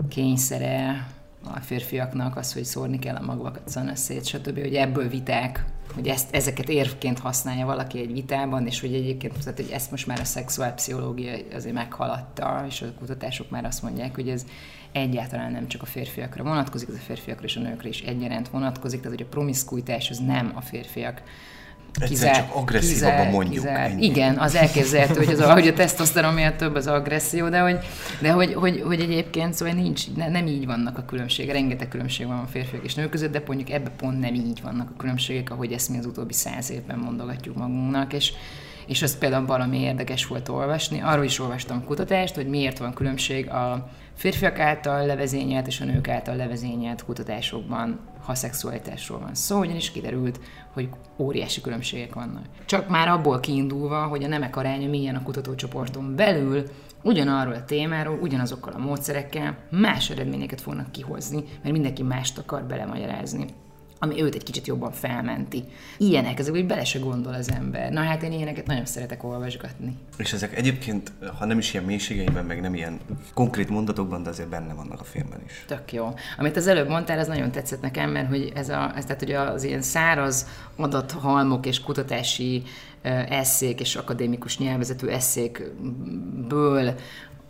[0.09, 1.07] kényszere
[1.43, 6.35] a férfiaknak az, hogy szórni kell a magvakat szét, stb., hogy ebből viták, hogy ezt,
[6.35, 10.23] ezeket érvként használja valaki egy vitában, és hogy egyébként, tehát, hogy ezt most már a
[10.23, 14.45] szexuálpszichológia azért meghaladta, és a kutatások már azt mondják, hogy ez
[14.91, 18.99] egyáltalán nem csak a férfiakra vonatkozik, ez a férfiakra és a nőkre is egyaránt vonatkozik,
[19.01, 21.21] tehát hogy a promiszkuitás az nem a férfiak
[21.99, 23.65] Egyszer csak agresszívabban mondjuk.
[23.65, 23.95] Kizár.
[23.99, 27.77] Igen, az elképzelhető, hogy, az, a, hogy a tesztoszteron miatt több az agresszió, de hogy,
[28.19, 32.27] de hogy, hogy, hogy egyébként szóval nincs, ne, nem így vannak a különbségek, rengeteg különbség
[32.27, 35.51] van a férfiak és nők között, de mondjuk ebben pont nem így vannak a különbségek,
[35.51, 38.33] ahogy ezt mi az utóbbi száz évben mondogatjuk magunknak, és,
[38.87, 41.01] és az például valami érdekes volt olvasni.
[41.01, 46.07] Arról is olvastam kutatást, hogy miért van különbség a férfiak által levezényelt és a nők
[46.07, 47.99] által levezényelt kutatásokban,
[48.31, 50.39] ha szexualitásról van szó, ugyanis kiderült,
[50.73, 52.45] hogy óriási különbségek vannak.
[52.65, 56.63] Csak már abból kiindulva, hogy a nemek aránya milyen a kutatócsoporton belül,
[57.03, 63.45] ugyanarról a témáról, ugyanazokkal a módszerekkel más eredményeket fognak kihozni, mert mindenki mást akar belemagyarázni
[64.03, 65.63] ami őt egy kicsit jobban felmenti.
[65.97, 67.91] Ilyenek, ezek, hogy bele se gondol az ember.
[67.91, 69.97] Na hát én ilyeneket nagyon szeretek olvasgatni.
[70.17, 72.99] És ezek egyébként, ha nem is ilyen mélységeiben, meg nem ilyen
[73.33, 75.63] konkrét mondatokban, de azért benne vannak a filmben is.
[75.67, 76.13] Tök jó.
[76.37, 79.31] Amit az előbb mondtál, az nagyon tetszett nekem, mert hogy ez, a, ez tehát, hogy
[79.31, 82.63] az ilyen száraz adathalmok és kutatási
[83.29, 86.95] eszék és akadémikus nyelvezetű eszékből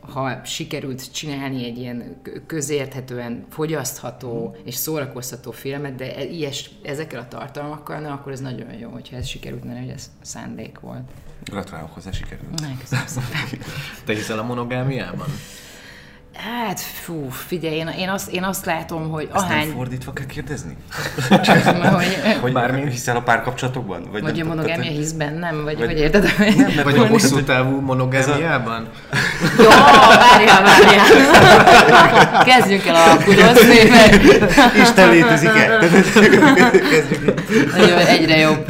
[0.02, 7.28] ha sikerült csinálni egy ilyen közérthetően fogyasztható és szórakoztató filmet, de e- ilyes, ezekkel a
[7.28, 11.10] tartalmakkal, na, akkor ez nagyon jó, hogyha ez sikerült, mert hogy ez szándék volt.
[11.44, 12.60] Gratulálok hozzá, sikerült.
[12.60, 13.66] Na, köszönöm szépen.
[14.06, 15.28] Te hiszel a monogámiában?
[16.36, 19.68] Hát, fú, figyelj, én, én, azt, én azt látom, hogy Ezt ahány...
[19.68, 20.78] nem fordítva kell kérdezni?
[21.96, 24.08] hogy, Hogy bármi hiszel a párkapcsolatokban?
[24.12, 26.34] vagy nem a monogámia tehát- hisz bennem, vagy, vagy- vagy érted?
[26.58, 28.88] Nem, Vagy a hosszú távú monogámiában?
[29.58, 32.44] Jó, várjál, várjál.
[32.44, 34.24] Kezdjünk el alkudozni, mert
[34.76, 35.78] Isten létezik-e?
[37.78, 38.66] Nagyon egyre jobb.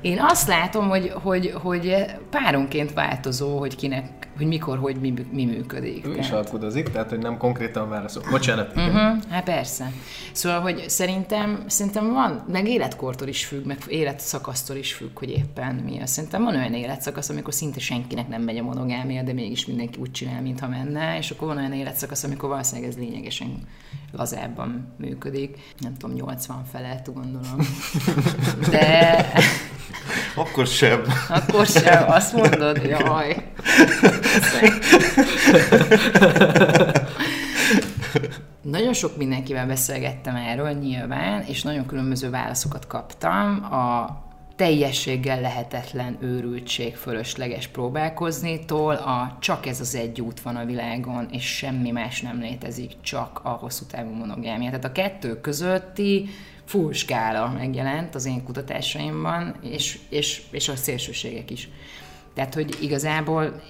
[0.00, 1.96] Én azt látom, hogy, hogy, hogy
[2.30, 4.04] páronként változó, hogy kinek,
[4.36, 6.06] hogy mikor, hogy mi, mi működik.
[6.06, 8.22] Ő is Tehát- alkudozik, tehát hogy nem konkrétan válaszol.
[8.30, 8.88] Bocsánat, igen.
[8.88, 9.92] Uh-huh, hát persze.
[10.32, 15.74] Szóval, hogy szerintem, szerintem van, meg életkortól is függ, meg életszakasztól is függ, hogy éppen
[15.74, 16.10] mi az.
[16.10, 20.10] Szerintem van olyan életszakasz, amikor szinte senkinek nem megy a monogámia, de mégis mindenki úgy
[20.10, 23.58] csinál, mintha menne, és akkor van olyan életszakasz, amikor valószínűleg ez lényegesen
[24.12, 25.58] lazábban működik.
[25.78, 27.58] Nem tudom, 80 felett gondolom.
[28.70, 29.32] De
[30.34, 31.02] Akkor sem.
[31.28, 33.52] akkor sem azt mondod, jaj.
[38.62, 43.72] Nagyon sok mindenkivel beszélgettem erről nyilván, és nagyon különböző válaszokat kaptam.
[43.72, 44.16] A
[44.56, 51.44] teljességgel lehetetlen őrültség fölösleges próbálkozni-tól a csak ez az egy út van a világon, és
[51.44, 54.68] semmi más nem létezik, csak a hosszú távú monogámia.
[54.68, 56.28] Tehát a kettő közötti
[56.72, 61.68] full skála megjelent az én kutatásaimban, és, és, és a szélsőségek is.
[62.34, 63.62] Tehát, hogy igazából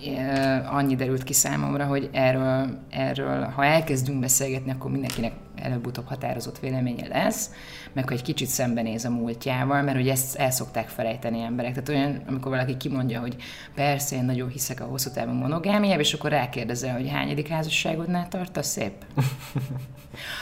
[0.71, 7.09] annyi derült ki számomra, hogy erről, erről, ha elkezdünk beszélgetni, akkor mindenkinek előbb-utóbb határozott véleménye
[7.09, 7.51] lesz,
[7.93, 11.73] meg hogy egy kicsit szembenéz a múltjával, mert hogy ezt el szokták felejteni emberek.
[11.73, 13.37] Tehát olyan, amikor valaki kimondja, hogy
[13.75, 18.69] persze, én nagyon hiszek a hosszú távú monogámiába, és akkor rákérdezel, hogy hányadik házasságodnál tartasz
[18.69, 18.93] szép?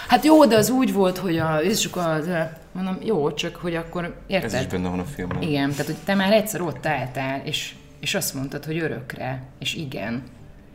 [0.09, 2.29] Hát jó, de az úgy volt, hogy a, és akkor az,
[2.73, 4.55] mondom, jó, csak hogy akkor érted?
[4.55, 5.43] Ez is benne van a filmben.
[5.43, 9.75] Igen, tehát hogy te már egyszer ott álltál, és, és azt mondtad, hogy örökre, és
[9.75, 10.23] igen.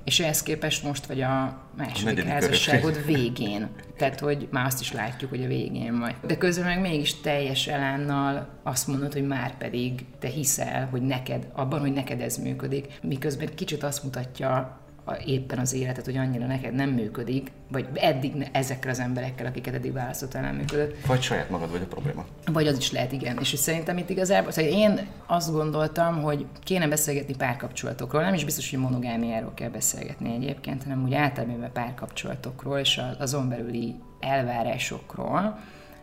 [0.05, 3.69] És ehhez képest most vagy a második negyedik házasságod végén.
[3.97, 6.15] Tehát, hogy már azt is látjuk, hogy a végén vagy.
[6.27, 11.47] De közben meg mégis teljes elánnal azt mondod, hogy már pedig te hiszel, hogy neked,
[11.53, 12.99] abban, hogy neked ez működik.
[13.01, 18.33] Miközben kicsit azt mutatja a, éppen az életet, hogy annyira neked nem működik, vagy eddig
[18.33, 21.05] ne, ezekkel az emberekkel, akiket eddig választottál, nem működött.
[21.05, 22.25] Vagy saját magad vagy a probléma.
[22.45, 23.37] Vagy az is lehet, igen.
[23.39, 28.45] És hogy szerintem itt igazából, szóval én azt gondoltam, hogy kéne beszélgetni párkapcsolatokról, nem is
[28.45, 35.59] biztos, hogy monogámiáról kell beszélgetni egyébként, hanem úgy általában párkapcsolatokról és azon belüli elvárásokról,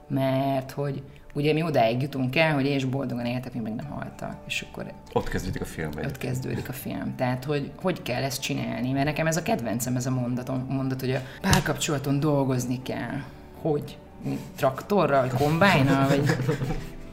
[0.09, 1.03] mert hogy
[1.33, 4.37] ugye mi odáig jutunk el, hogy és boldogan éltek, mi meg nem haltak.
[4.47, 5.91] És akkor ott kezdődik a film.
[6.05, 7.15] Ott kezdődik a film.
[7.17, 8.93] Tehát, hogy hogy kell ezt csinálni?
[8.93, 13.21] Mert nekem ez a kedvencem, ez a mondatom, mondat, hogy a párkapcsolaton dolgozni kell.
[13.61, 13.99] Hogy?
[14.57, 16.37] Traktorral, vagy kombájnal, vagy,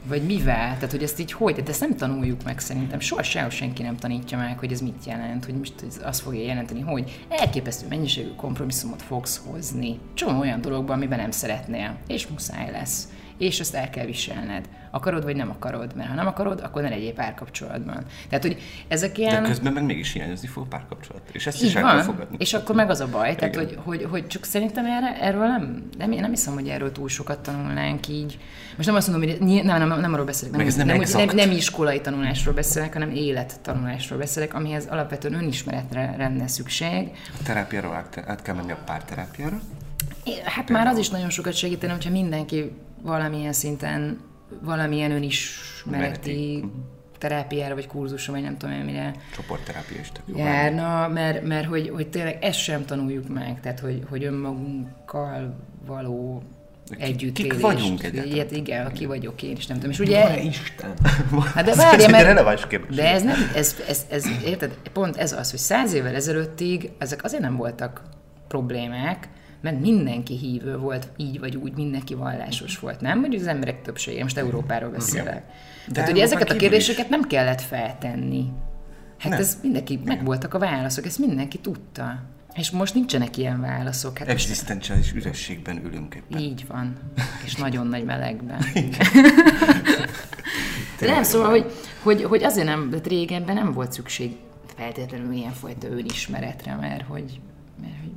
[0.04, 0.74] vagy mivel?
[0.74, 1.54] Tehát, hogy ezt így hogy?
[1.54, 3.00] Tehát ezt nem tanuljuk meg szerintem.
[3.00, 6.42] Soha sehol senki nem tanítja meg, hogy ez mit jelent, hogy most ez azt fogja
[6.42, 9.98] jelenteni, hogy elképesztő mennyiségű kompromisszumot fogsz hozni.
[10.14, 13.08] Csomó olyan dologban, amiben nem szeretnél, és muszáj lesz
[13.40, 14.68] és ezt el kell viselned.
[14.90, 18.04] Akarod, vagy nem akarod, mert ha nem akarod, akkor ne legyél párkapcsolatban.
[18.28, 19.42] Tehát, hogy ezek ilyen...
[19.42, 21.22] De közben meg mégis hiányozni fog a párkapcsolat.
[21.32, 22.36] És ezt is el kell fogadni.
[22.38, 25.88] És akkor meg az a baj, tehát, hogy, hogy, hogy, csak szerintem erre, erről nem,
[25.98, 28.38] nem, nem hiszem, hogy erről túl sokat tanulnánk így.
[28.76, 31.36] Most nem azt mondom, hogy nem, nem, nem, nem arról beszélek, nem, nem, nem, nem,
[31.36, 37.10] nem, iskolai tanulásról beszélek, hanem élettanulásról beszélek, amihez alapvetően önismeretre lenne szükség.
[37.40, 39.60] A terápiáról át, át kell menni a párterápiára.
[40.44, 40.84] Hát Például.
[40.84, 42.72] már az is nagyon sokat segítene, hogyha mindenki
[43.02, 44.20] valamilyen szinten
[44.62, 46.70] valamilyen önismereti mhm.
[47.18, 51.88] terápiára, vagy kurzusra, vagy nem tudom én mire Csoportterápia is tök járna, mert, mert hogy,
[51.88, 56.42] hogy tényleg ezt sem tanuljuk meg, tehát hogy, hogy önmagunkkal való
[56.98, 58.36] együtt Kik vagyunk egyáltalán?
[58.36, 59.90] Ilyet, igen, ki vagyok én is, nem tudom.
[59.90, 60.22] És ugye...
[60.22, 60.94] Van Isten?
[61.54, 62.94] Hát de várja, mert...
[62.94, 67.24] De ez nem, ez, ez, ez, érted, pont ez az, hogy száz évvel ezelőttig ezek
[67.24, 68.02] azért nem voltak
[68.48, 69.28] problémák,
[69.60, 73.20] mert mindenki hívő volt, így vagy úgy, mindenki vallásos volt, nem?
[73.20, 75.44] Vagy az emberek többsége, most Európáról beszélek.
[75.86, 77.10] De Tehát ugye ezeket a kérdéseket is.
[77.10, 78.44] nem kellett feltenni.
[79.18, 79.40] Hát nem.
[79.40, 82.22] ez mindenki, megvoltak a válaszok, ezt mindenki tudta.
[82.54, 84.18] És most nincsenek ilyen válaszok.
[84.18, 86.40] Hát Existenciális ürességben ülünk éppen.
[86.40, 86.96] Így van.
[87.46, 88.64] És nagyon nagy melegben.
[90.98, 94.36] De nem, szóval, hogy, hogy, hogy azért nem, de régebben nem volt szükség
[94.76, 97.40] feltétlenül ilyenfajta önismeretre, mert hogy
[97.80, 98.09] mert hogy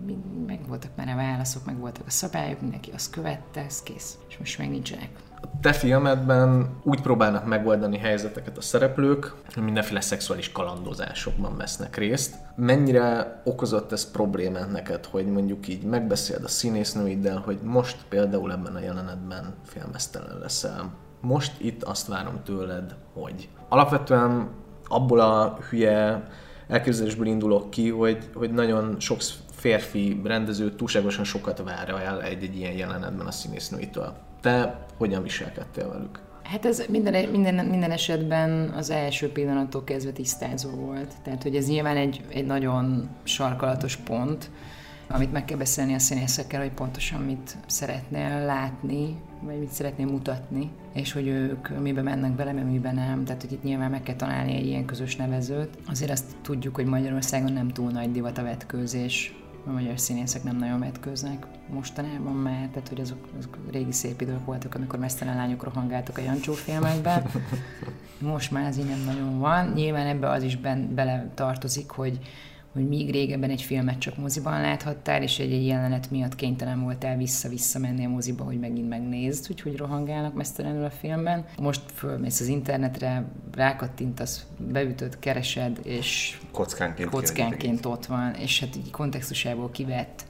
[0.47, 4.17] meg voltak már a válaszok, meg voltak a szabályok, mindenki azt követte, ez kész.
[4.29, 5.09] És most meg nincsenek.
[5.41, 12.35] A te filmedben úgy próbálnak megoldani helyzeteket a szereplők, hogy mindenféle szexuális kalandozásokban vesznek részt.
[12.55, 18.75] Mennyire okozott ez problémát neked, hogy mondjuk így megbeszéld a színésznőiddel, hogy most például ebben
[18.75, 20.93] a jelenetben filmesztelen leszel.
[21.21, 24.49] Most itt azt várom tőled, hogy alapvetően
[24.87, 26.27] abból a hülye
[26.67, 29.21] elképzelésből indulok ki, hogy, hogy nagyon sok
[29.63, 34.13] férfi rendező túlságosan sokat vár el egy-egy ilyen jelenetben a színésznőitől.
[34.41, 36.19] Te hogyan viselkedtél velük?
[36.43, 41.13] Hát ez minden, minden, minden esetben az első pillanattól kezdve tisztázó volt.
[41.23, 44.49] Tehát, hogy ez nyilván egy, egy nagyon sarkalatos pont,
[45.07, 50.71] amit meg kell beszélni a színészekkel, hogy pontosan mit szeretnél látni, vagy mit szeretnél mutatni,
[50.93, 53.25] és hogy ők mibe mennek bele, miben nem.
[53.25, 55.77] Tehát, hogy itt nyilván meg kell találni egy ilyen közös nevezőt.
[55.89, 59.33] Azért azt tudjuk, hogy Magyarországon nem túl nagy divat a vetkőzés,
[59.65, 64.45] a magyar színészek nem nagyon vetkőznek mostanában már, tehát hogy azok, azok régi szép idők
[64.45, 67.25] voltak, amikor mesztelen lányok rohangáltak a Jancsó filmekben.
[68.19, 69.71] Most már ez így nem nagyon van.
[69.75, 72.19] Nyilván ebbe az is ben, bele tartozik, hogy
[72.73, 77.17] hogy míg régebben egy filmet csak moziban láthattál, és egy, egy jelenet miatt kénytelen voltál
[77.17, 81.45] vissza-vissza menni a moziba, hogy megint megnézd, hogy hogy rohangálnak mesztelenül a filmben.
[81.61, 88.91] Most fölmész az internetre, rákattintasz, beütöd, keresed, és kockánként, kockánként ott van, és hát így
[88.91, 90.25] kontextusából kivett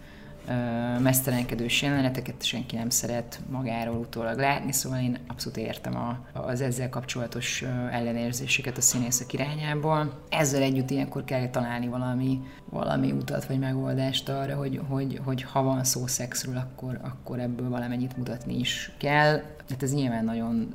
[0.99, 6.89] mesztelenkedős jeleneteket senki nem szeret magáról utólag látni, szóval én abszolút értem a, az ezzel
[6.89, 10.23] kapcsolatos ellenérzéseket a színészek irányából.
[10.29, 15.63] Ezzel együtt ilyenkor kell találni valami, valami utat vagy megoldást arra, hogy, hogy, hogy ha
[15.63, 19.41] van szó szexről, akkor, akkor ebből valamennyit mutatni is kell.
[19.69, 20.67] Hát ez nyilván nagyon,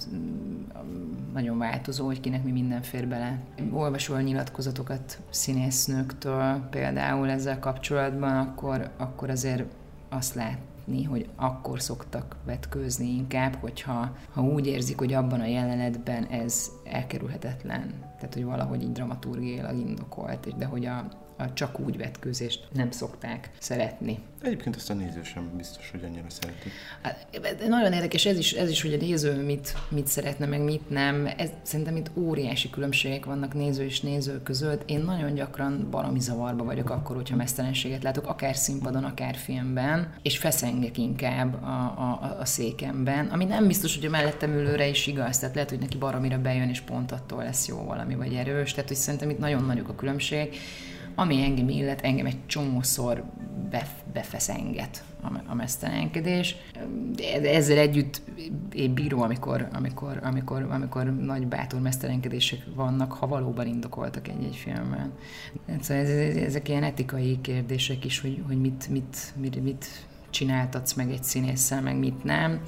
[1.32, 3.38] nagyon változó, hogy kinek mi minden fér bele.
[3.72, 9.57] Olvasol nyilatkozatokat színésznőktől például ezzel kapcsolatban, akkor, akkor azért
[10.08, 16.24] azt látni, hogy akkor szoktak vetkőzni inkább, hogyha ha úgy érzik, hogy abban a jelenetben
[16.24, 17.92] ez elkerülhetetlen.
[18.16, 21.08] Tehát, hogy valahogy így dramaturgiailag indokolt, de hogy a,
[21.38, 24.18] a csak úgy vetkőzést nem szokták szeretni.
[24.42, 26.68] Egyébként azt a néző sem biztos, hogy annyira szereti.
[27.02, 27.26] Hát,
[27.68, 31.28] nagyon érdekes ez is, ez is, hogy a néző mit, mit szeretne, meg mit nem.
[31.36, 34.90] Ez, szerintem itt óriási különbségek vannak néző és néző között.
[34.90, 40.38] Én nagyon gyakran baromi zavarba vagyok akkor, hogyha mesztelenséget látok, akár színpadon, akár filmben, és
[40.38, 45.38] feszengek inkább a, a, a székemben, ami nem biztos, hogy a mellettem ülőre is igaz,
[45.38, 48.88] tehát lehet, hogy neki baromira bejön, és pont attól lesz jó valami, vagy erős, tehát
[48.88, 50.56] hogy szerintem itt nagyon nagyok a különbségek
[51.18, 53.24] ami engem illet, engem egy csomószor
[53.70, 55.04] bef- befeszenget
[55.46, 56.56] a, mesztelenkedés.
[57.42, 58.22] Ezzel együtt
[58.72, 65.12] én bírom, amikor, amikor, amikor, amikor nagy bátor mesztelenkedések vannak, ha valóban indokoltak egy-egy filmben.
[65.80, 69.86] Szóval ez, ez, ezek ilyen etikai kérdések is, hogy, hogy mit, mit, mit, mit
[70.30, 72.60] csináltatsz meg egy színésszel, meg mit nem.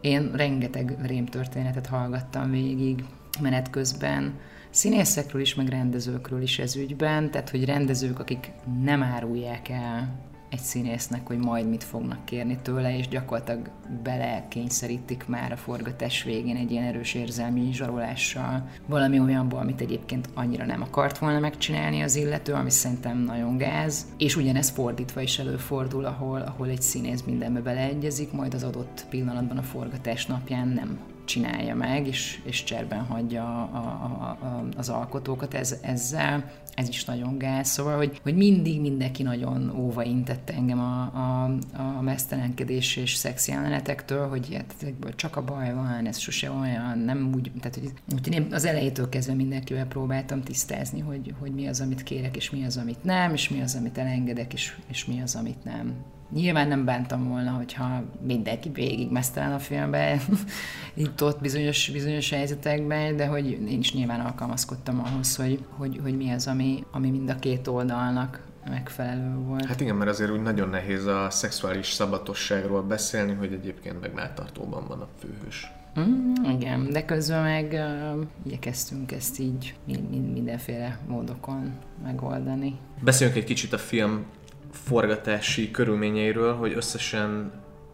[0.00, 3.04] Én rengeteg rémtörténetet hallgattam végig
[3.40, 4.34] menet közben,
[4.72, 8.50] színészekről is, meg rendezőkről is ez ügyben, tehát hogy rendezők, akik
[8.82, 13.70] nem árulják el egy színésznek, hogy majd mit fognak kérni tőle, és gyakorlatilag
[14.02, 20.64] belekényszerítik már a forgatás végén egy ilyen erős érzelmi zsarolással valami olyanból, amit egyébként annyira
[20.64, 24.06] nem akart volna megcsinálni az illető, ami szerintem nagyon gáz.
[24.18, 29.58] És ugyanez fordítva is előfordul, ahol, ahol egy színész mindenbe beleegyezik, majd az adott pillanatban
[29.58, 35.54] a forgatás napján nem csinálja meg, és, és cserben hagyja a, a, a, az alkotókat
[35.54, 36.50] ez, ezzel.
[36.74, 37.68] Ez is nagyon gáz.
[37.68, 41.56] Szóval, hogy, hogy mindig mindenki nagyon óva intette engem a, a,
[41.98, 47.32] a mesztelenkedés és szex jelenetektől, hogy hát, csak a baj van, ez sose olyan, nem
[47.34, 51.80] úgy, tehát hogy, úgyhogy én az elejétől kezdve mindenkivel próbáltam tisztázni, hogy, hogy mi az,
[51.80, 55.20] amit kérek, és mi az, amit nem, és mi az, amit elengedek, és, és mi
[55.22, 55.94] az, amit nem.
[56.34, 60.20] Nyilván nem bántam volna, hogyha mindenki végig mesztelen a filmbe,
[60.94, 66.16] itt ott bizonyos, bizonyos helyzetekben, de hogy én is nyilván alkalmazkodtam ahhoz, hogy, hogy, hogy
[66.16, 69.64] mi az, ami, ami mind a két oldalnak megfelelő volt.
[69.64, 74.86] Hát igen, mert azért úgy nagyon nehéz a szexuális szabatosságról beszélni, hogy egyébként meg melltartóban
[74.88, 75.72] van a főhős.
[76.00, 81.72] Mm, igen, de közben meg uh, igyekeztünk ezt így mind, mind, mindenféle módokon
[82.04, 82.78] megoldani.
[83.00, 84.24] Beszéljünk egy kicsit a film
[84.72, 87.52] forgatási körülményeiről, hogy összesen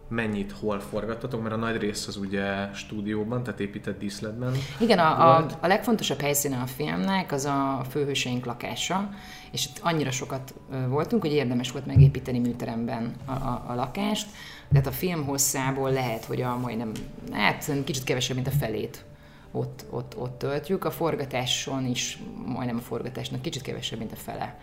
[0.08, 4.52] mennyit hol forgattatok, mert a nagy rész az ugye stúdióban, tehát épített díszletben.
[4.80, 9.10] Igen, a, a, a legfontosabb helyszíne a filmnek az a főhőseink lakása,
[9.50, 10.54] és itt annyira sokat
[10.88, 14.28] voltunk, hogy érdemes volt megépíteni műteremben a, a, a lakást,
[14.70, 16.92] tehát a film hosszából lehet, hogy a majdnem,
[17.32, 19.04] hát kicsit kevesebb, mint a felét
[19.52, 20.84] ott, ott, ott töltjük.
[20.84, 24.58] A forgatáson is, majdnem a forgatásnak kicsit kevesebb, mint a fele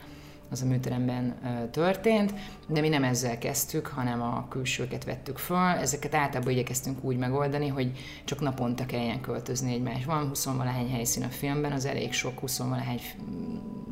[0.55, 1.35] az a műteremben
[1.71, 2.33] történt,
[2.67, 5.57] de mi nem ezzel kezdtük, hanem a külsőket vettük föl.
[5.57, 7.91] Ezeket általában igyekeztünk úgy megoldani, hogy
[8.25, 10.05] csak naponta kelljen költözni egymás.
[10.05, 12.99] Van 20 valahány helyszín a filmben, az elég sok 20 valahány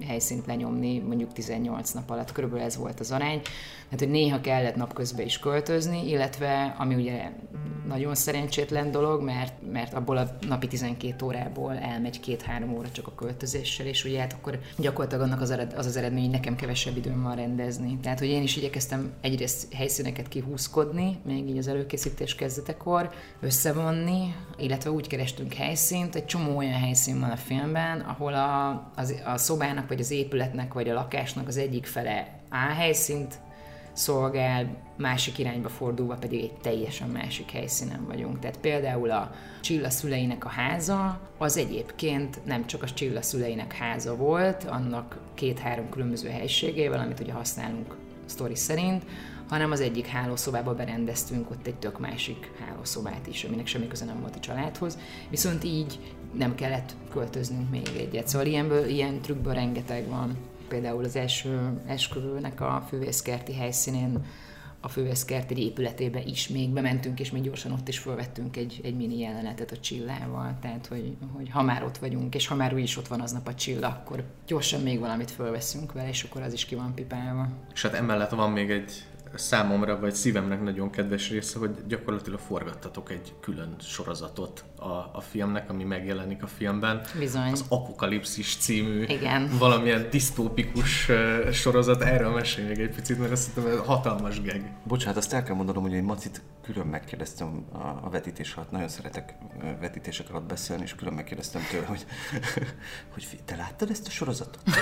[0.05, 2.31] helyszínt lenyomni mondjuk 18 nap alatt.
[2.31, 3.41] Körülbelül ez volt az arány.
[3.83, 7.31] Tehát, hogy néha kellett napközben is költözni, illetve ami ugye
[7.87, 13.15] nagyon szerencsétlen dolog, mert, mert abból a napi 12 órából elmegy két-három óra csak a
[13.15, 16.97] költözéssel, és ugye hát akkor gyakorlatilag annak az, ered, az az eredmény, hogy nekem kevesebb
[16.97, 17.97] időm van rendezni.
[18.01, 24.91] Tehát, hogy én is igyekeztem egyrészt helyszíneket kihúzkodni, még így az előkészítés kezdetekor, összevonni, illetve
[24.91, 29.87] úgy kerestünk helyszínt, egy csomó olyan helyszín van a filmben, ahol a, az, a szobának,
[29.87, 33.39] vagy az épületnek, vagy a lakásnak az egyik fele A helyszínt
[33.93, 38.39] szolgál, másik irányba fordulva pedig egy teljesen másik helyszínen vagyunk.
[38.39, 39.31] Tehát például a
[39.61, 45.89] Csilla szüleinek a háza, az egyébként nem csak a Csilla szüleinek háza volt, annak két-három
[45.89, 49.03] különböző helységével, amit ugye használunk sztori szerint,
[49.47, 54.21] hanem az egyik hálószobába berendeztünk ott egy tök másik hálószobát is, aminek semmi köze nem
[54.21, 54.97] volt a családhoz,
[55.29, 55.99] viszont így
[56.33, 58.27] nem kellett költöznünk még egyet.
[58.27, 60.37] Szóval ilyenből, ilyen trükkből rengeteg van
[60.73, 64.25] például az első esküvőnek a fővészkerti helyszínén
[64.79, 69.19] a fővészkerti épületébe is még bementünk, és még gyorsan ott is felvettünk egy, egy mini
[69.19, 72.97] jelenetet a csillával, tehát hogy, hogy ha már ott vagyunk, és ha már úgy is
[72.97, 76.65] ott van aznap a csilla, akkor gyorsan még valamit fölveszünk vele, és akkor az is
[76.65, 77.47] ki van pipálva.
[77.73, 79.03] És hát emellett van még egy
[79.35, 85.69] számomra, vagy szívemnek nagyon kedves része, hogy gyakorlatilag forgattatok egy külön sorozatot a, a filmnek,
[85.69, 87.01] ami megjelenik a filmben.
[87.19, 87.51] Bizony.
[87.51, 89.49] Az Apokalipszis című Igen.
[89.59, 92.01] valamilyen disztópikus uh, sorozat.
[92.01, 94.71] Erről mesélj még egy picit, mert azt hiszem, ez hatalmas geg.
[94.83, 98.87] Bocsánat, azt el kell mondanom, hogy én Macit külön megkérdeztem a, a vetítés alatt, nagyon
[98.87, 99.35] szeretek
[99.79, 102.05] vetítések alatt beszélni, és külön megkérdeztem tőle, hogy,
[103.13, 104.61] hogy te láttad ezt a sorozatot?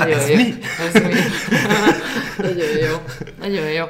[0.00, 0.36] ez jó.
[0.36, 0.54] Mi?
[0.86, 1.20] Ez mi?
[2.48, 2.96] nagyon jó.
[3.38, 3.84] Nagyon jó.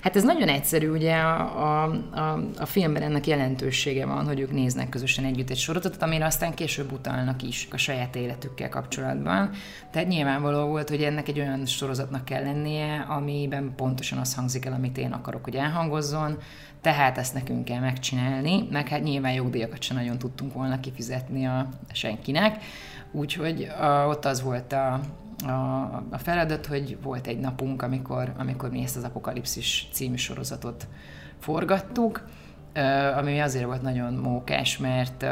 [0.00, 4.52] Hát ez nagyon egyszerű, ugye a, a, a, a filmben ennek jelentősége van, hogy ők
[4.52, 9.50] néznek közösen együtt egy sorozatot, amire aztán később utalnak is a saját életükkel kapcsolatban.
[9.90, 14.72] Tehát nyilvánvaló volt, hogy ennek egy olyan sorozatnak kell lennie, amiben pontosan az hangzik el,
[14.72, 16.38] amit én akarok, hogy elhangozzon,
[16.80, 21.68] tehát ezt nekünk kell megcsinálni, meg hát nyilván jogdíjakat sem nagyon tudtunk volna kifizetni a
[21.92, 22.64] senkinek,
[23.12, 25.00] úgyhogy a, ott az volt a,
[25.46, 30.86] a, a feladat, hogy volt egy napunk, amikor, amikor mi ezt az Apokalipszis című sorozatot
[31.38, 32.24] forgattuk,
[33.16, 35.22] ami azért volt nagyon mókás, mert,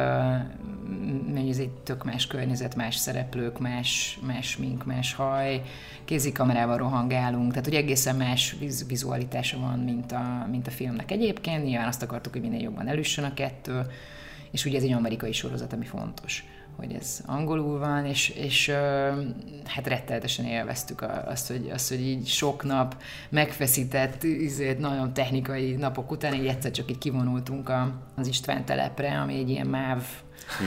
[1.48, 5.62] ez egy tök más környezet, más szereplők, más, más mink, más haj,
[6.04, 11.64] kézikamerával rohangálunk, tehát hogy egészen más viz- vizualitása van, mint a, mint a filmnek egyébként.
[11.64, 13.86] Nyilván azt akartuk, hogy minél jobban elüssön a kettő,
[14.50, 16.44] és ugye ez egy amerikai sorozat, ami fontos
[16.80, 18.68] hogy ez angolul van, és, és
[19.64, 22.96] hát rettenetesen élveztük azt, hogy, azt, hogy így sok nap
[23.28, 27.72] megfeszített, izét, nagyon technikai napok után így egyszer csak így kivonultunk
[28.16, 30.02] az István telepre, ami egy ilyen MÁV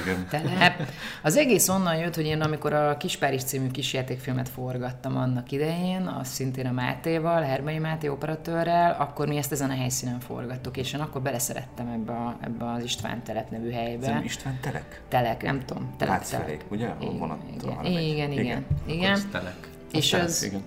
[0.02, 0.28] Igen.
[0.30, 0.90] telep.
[1.22, 6.28] Az egész onnan jött, hogy én amikor a Kispáris című kisjátékfilmet forgattam annak idején, az
[6.28, 11.00] szintén a Mátéval, Hermei Máté operatőrrel, akkor mi ezt ezen a helyszínen forgattuk, és én
[11.00, 14.16] akkor beleszerettem ebbe, a, ebbe az István telep nevű helybe.
[14.16, 15.02] Ez István Telek?
[15.08, 15.94] Telek, nem tudom.
[15.98, 16.94] Telek, Látsz felé, ugye?
[17.00, 19.20] Igen, vonattal igen, igen, igen, Igen.
[19.32, 19.70] telek.
[19.92, 20.64] És Telek, az, Igen.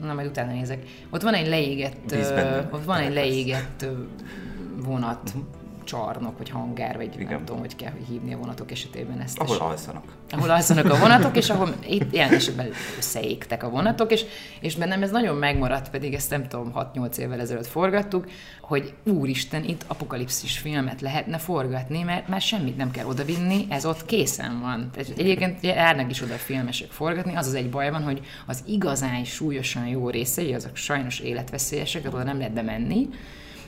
[0.00, 0.82] na majd utána nézek.
[1.10, 3.92] Ott van egy leégett, ö, ott van egy Telek leégett ö,
[4.76, 5.32] vonat,
[5.86, 7.26] csarnok, vagy hangár, vagy Igen.
[7.26, 9.38] nem tudom, hogy kell hogy hívni a vonatok esetében ezt.
[9.38, 10.04] Ahol alszanak.
[10.30, 12.68] ahol alszanak a vonatok, és ahol itt ilyen esetben
[12.98, 14.24] összeégtek a vonatok, és,
[14.60, 18.26] és bennem ez nagyon megmaradt, pedig ezt nem tudom, 6-8 évvel ezelőtt forgattuk,
[18.60, 24.04] hogy úristen, itt apokalipszis filmet lehetne forgatni, mert már semmit nem kell odavinni, ez ott
[24.04, 24.90] készen van.
[25.16, 29.86] Egyébként járnak is oda filmesek forgatni, az az egy baj van, hogy az igazán súlyosan
[29.86, 33.08] jó részei, azok sajnos életveszélyesek, oda nem lehet bemenni,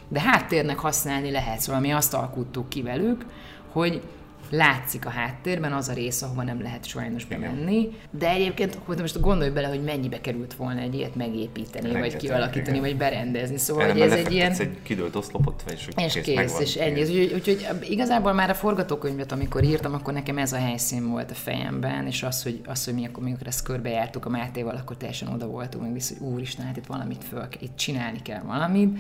[0.09, 3.25] de háttérnek használni lehet, szóval mi azt alkuttuk ki velük,
[3.73, 4.03] hogy
[4.51, 9.21] látszik a háttérben az a rész, ahova nem lehet sajnos bemenni, de egyébként hogy most
[9.21, 12.89] gondolj bele, hogy mennyibe került volna egy ilyet megépíteni, vagy Rengeteg, kialakítani, igen.
[12.89, 14.53] vagy berendezni, szóval hogy ez egy ilyen...
[14.53, 16.63] egy kidőlt oszlopot, és, És kész, megvan.
[16.63, 17.01] és ennyi.
[17.01, 21.35] Úgyhogy, úgyhogy igazából már a forgatókönyvet, amikor írtam, akkor nekem ez a helyszín volt a
[21.35, 25.29] fejemben, és az, hogy, az, hogy mi akkor, amikor ezt körbejártuk a Mátéval, akkor teljesen
[25.29, 28.99] oda voltunk, meg vissza, hogy úristen, hát itt valamit föl, itt csinálni kell valamit.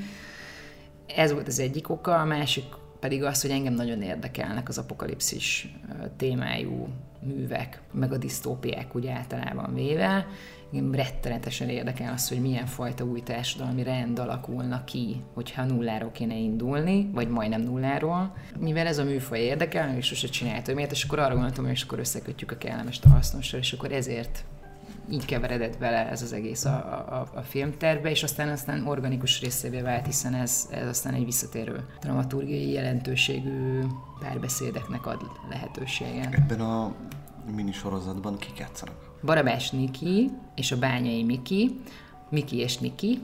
[1.16, 2.64] Ez volt az egyik oka, a másik
[3.00, 5.74] pedig az, hogy engem nagyon érdekelnek az apokalipszis
[6.16, 6.88] témájú
[7.20, 10.26] művek, meg a disztópiák úgy általában véve.
[10.72, 16.34] Engem rettenetesen érdekel az, hogy milyen fajta új társadalmi rend alakulna ki, hogyha nulláról kéne
[16.34, 18.36] indulni, vagy majdnem nulláról.
[18.58, 21.82] Mivel ez a műfaj érdekel, és sose csináltam miért, és akkor arra gondoltam, hogy és
[21.82, 24.44] akkor összekötjük a kellemest a hasznossal, és akkor ezért
[25.10, 26.74] így keveredett bele ez az egész a,
[27.08, 31.84] a, a filmtervbe, és aztán aztán organikus részévé vált, hiszen ez, ez aztán egy visszatérő
[32.00, 33.82] dramaturgiai jelentőségű
[34.20, 36.34] párbeszédeknek ad lehetőséget.
[36.34, 36.92] Ebben a
[37.54, 38.94] minisorozatban kik játszanak?
[39.22, 41.80] Barabás Niki és a Bányai Miki,
[42.30, 43.18] Miki és Niki.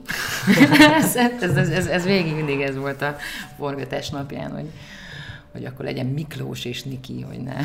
[0.99, 3.15] ez, ez, ez, ez, ez végig mindig ez volt a
[3.57, 4.71] forgatás napján, hogy
[5.55, 7.55] hogy akkor legyen Miklós és Niki, hogy ne,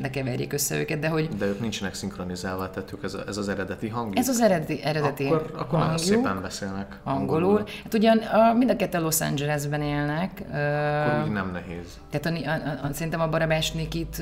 [0.00, 3.36] ne, keverjék össze őket, de hogy De ők nincsenek szinkronizálva, tehát ők ez, a- ez
[3.36, 4.18] az eredeti hangjuk.
[4.18, 5.98] ez az eredeti, eredeti akkor, akkor nagyon hangjuk.
[6.16, 7.64] szépen beszélnek angolul.
[7.84, 10.40] Hát ugyan a, mind a ketten Los Angelesben élnek.
[10.40, 11.98] Akkor úgy nem nehéz.
[12.10, 14.18] tehát a, a, a, szerintem a Barabás Nikit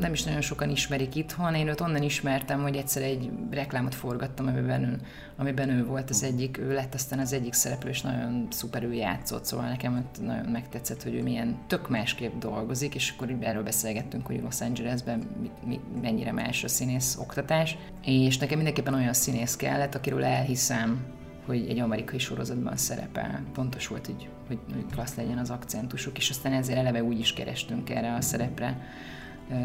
[0.00, 1.54] nem is nagyon sokan ismerik itthon.
[1.54, 4.96] Én őt onnan ismertem, hogy egyszer egy reklámot forgattam, amiben ő,
[5.36, 8.92] amiben ő volt az egyik, ő lett aztán az egyik szereplő, és nagyon szuper ő
[8.92, 14.17] játszott, szóval nekem nagyon megtetszett, hogy ő milyen tök másképp dolgozik, és akkor erről beszélgettünk,
[14.26, 19.56] hogy Los Angelesben mi, mi, mennyire más a színész oktatás, és nekem mindenképpen olyan színész
[19.56, 21.04] kellett, akiről elhiszem,
[21.46, 23.42] hogy egy amerikai sorozatban szerepel.
[23.52, 27.32] Fontos volt, hogy, hogy, hogy klassz legyen az akcentusuk, és aztán ezért eleve úgy is
[27.32, 28.80] kerestünk erre a szerepre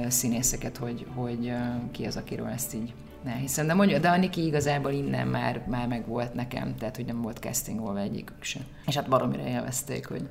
[0.08, 1.54] színészeket, hogy, hogy
[1.91, 2.93] ki az, akiről ezt így
[3.28, 3.67] elhiszem.
[3.67, 7.38] De mondja, de a igazából innen már, már meg volt nekem, tehát hogy nem volt
[7.38, 8.61] castingolva egyikük sem.
[8.86, 10.28] És hát baromira élvezték, hogy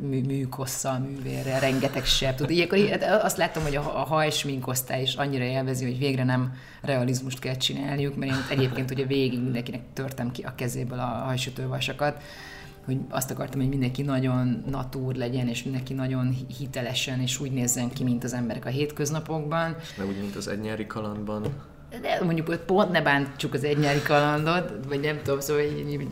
[0.00, 2.34] mű, műkosszal, művérrel, rengeteg seb.
[2.34, 6.52] Tud, ilyenkor hát azt láttam, hogy a, a hajsminkosztály is annyira élvezi, hogy végre nem
[6.82, 12.22] realizmust kell csinálniuk, mert én egyébként ugye végig mindenkinek törtem ki a kezéből a hajsütővasakat,
[12.84, 17.88] hogy azt akartam, hogy mindenki nagyon natúr legyen, és mindenki nagyon hitelesen, és úgy nézzen
[17.88, 19.76] ki, mint az emberek a hétköznapokban.
[19.98, 21.46] Meg úgy, mint az egy nyári kalandban.
[21.90, 26.08] De mondjuk hogy pont ne bántsuk az egy nyári kalandot, vagy nem tudom, szóval így,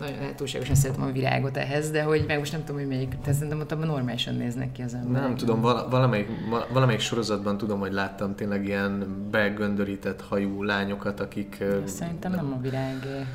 [0.00, 3.32] nagyon túlságosan szeretem a virágot ehhez, de hogy meg most nem tudom, hogy melyik, de
[3.32, 5.28] szerintem ott abban normálisan néznek ki az emberek.
[5.28, 11.20] Nem tudom, vala- valamelyik, val- valamelyik sorozatban tudom, hogy láttam tényleg ilyen begöndörített hajú lányokat,
[11.20, 11.56] akik...
[11.60, 13.26] ö, Szerintem nem a virág.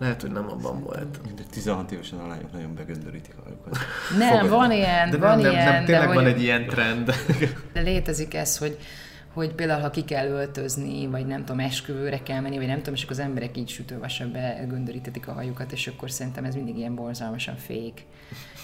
[0.00, 1.34] Lehet, hogy nem abban volt.
[1.36, 3.76] De 16 évesen a lányok nagyon begöndörítik a hajukat.
[4.18, 4.48] Nem, Fogadj.
[4.48, 7.12] van ilyen, De van nem, nem, ilyen, nem, tényleg de van hogy, egy ilyen trend.
[7.72, 8.78] de létezik ez, hogy
[9.38, 12.94] hogy például, ha ki kell öltözni, vagy nem tudom, esküvőre kell menni, vagy nem tudom,
[12.94, 14.32] és akkor az emberek így sütővasabb
[14.68, 18.06] göndörítetik a hajukat, és akkor szerintem ez mindig ilyen borzalmasan fék.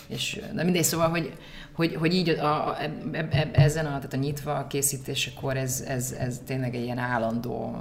[0.06, 1.32] És, na mindegy, szóval, hogy,
[1.72, 6.12] hogy, hogy így a, a, e, e, ezen a, tehát a nyitva készítésekor ez, ez,
[6.12, 7.76] ez tényleg egy ilyen állandó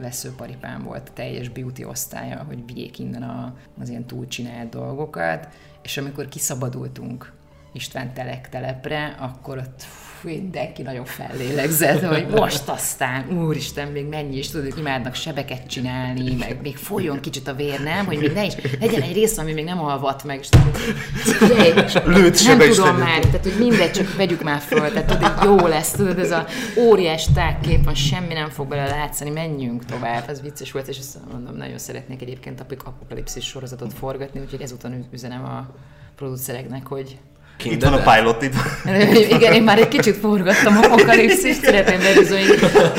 [0.00, 5.48] veszőparipám volt, a teljes beauty osztálya, hogy vigyék innen a, az ilyen túlcsinált dolgokat,
[5.82, 7.32] és amikor kiszabadultunk
[7.72, 14.36] István telek telepre, akkor ott fú, mindenki nagyon fellélegzett, hogy most aztán, úristen, még mennyi
[14.36, 18.06] is tudod, imádnak sebeket csinálni, meg még folyjon kicsit a vér, nem?
[18.06, 20.48] Hogy még ne is, legyen egy rész, ami még nem alvat meg, és
[22.04, 25.66] Lőtt nem tudom már, tehát hogy mindegy, csak vegyük már föl, tehát tudod, hogy jó
[25.66, 26.46] lesz, tudod, ez a
[26.76, 31.18] óriás tágkép van, semmi nem fog bele látszani, menjünk tovább, ez vicces volt, és azt
[31.32, 35.74] mondom, nagyon szeretnék egyébként apik apokalipszis sorozatot forgatni, úgyhogy ezúton üzenem a
[36.16, 37.18] producereknek, hogy
[37.64, 38.54] Itt van a pilot, itt
[39.36, 42.00] igen, én már egy kicsit forgattam apokalipszist, szeretném.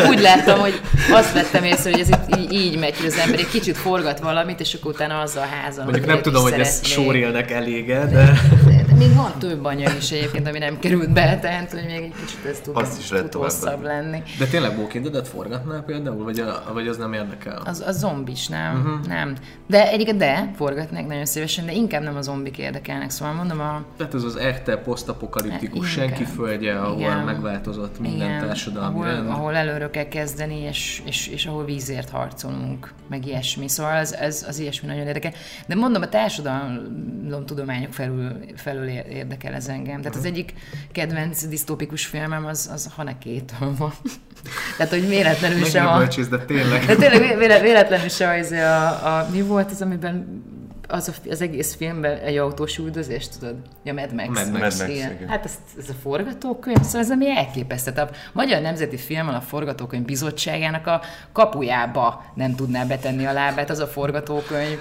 [0.07, 0.82] Úgy láttam, hogy
[1.12, 4.20] azt vettem észre, hogy ez itt így, így megy, hogy az ember egy kicsit forgat
[4.20, 5.84] valamit, és akkor utána azzal házon.
[5.84, 8.07] Mondjuk nem tudom, hogy ez sórélnek elége, de...
[8.07, 12.03] De, de még van több anyag is egyébként, ami nem került be, tehát hogy még
[12.03, 14.21] egy kicsit ez tud, Azt is tud hosszabb lenni.
[14.37, 17.61] De tényleg Walking Dead-et forgatnál például, vagy, a, vagy az nem érdekel?
[17.65, 18.75] Az, az zombis, nem?
[18.75, 19.05] Uh-huh.
[19.07, 19.35] Nem.
[19.67, 23.83] De egyébként de, forgatnék nagyon szívesen, de inkább nem a zombik érdekelnek, szóval mondom a...
[23.97, 26.07] Tehát ez az echte posztapokaliptikus Inkább.
[26.07, 27.17] senki földje, ahol Igen.
[27.17, 29.29] megváltozott minden társadalmi ahol, rend.
[29.29, 33.67] ahol előről kell kezdeni, és, és, és ahol vízért harcolunk, meg ilyesmi.
[33.67, 35.31] Szóval ez, ez az ilyesmi nagyon érdekel.
[35.67, 40.01] De mondom, a társadalomtudományok felül, felül ér- érdekel ez engem.
[40.01, 40.53] Tehát az egyik
[40.91, 43.93] kedvenc disztópikus filmem az, az Hanekétől van.
[44.77, 45.97] Tehát, hogy véletlenül sem a...
[45.97, 46.85] bölcsész, de tényleg.
[46.85, 48.87] De tényleg vé- véle- véletlenül se az a,
[49.17, 50.43] a, mi volt az, amiben
[50.91, 53.55] az, a, az egész filmben egy autós üldözés, tudod?
[53.83, 54.27] Ja, Mad Max.
[54.27, 54.49] Mad Max.
[54.51, 55.11] Mad Max, igen.
[55.11, 55.27] igen.
[55.27, 57.91] Hát ez, ez a forgatókönyv, szóval ez ami elképesztő.
[57.95, 63.79] A Magyar Nemzeti Filmen a Forgatókönyv Bizottságának a kapujába nem tudná betenni a lábát az
[63.79, 64.77] a forgatókönyv.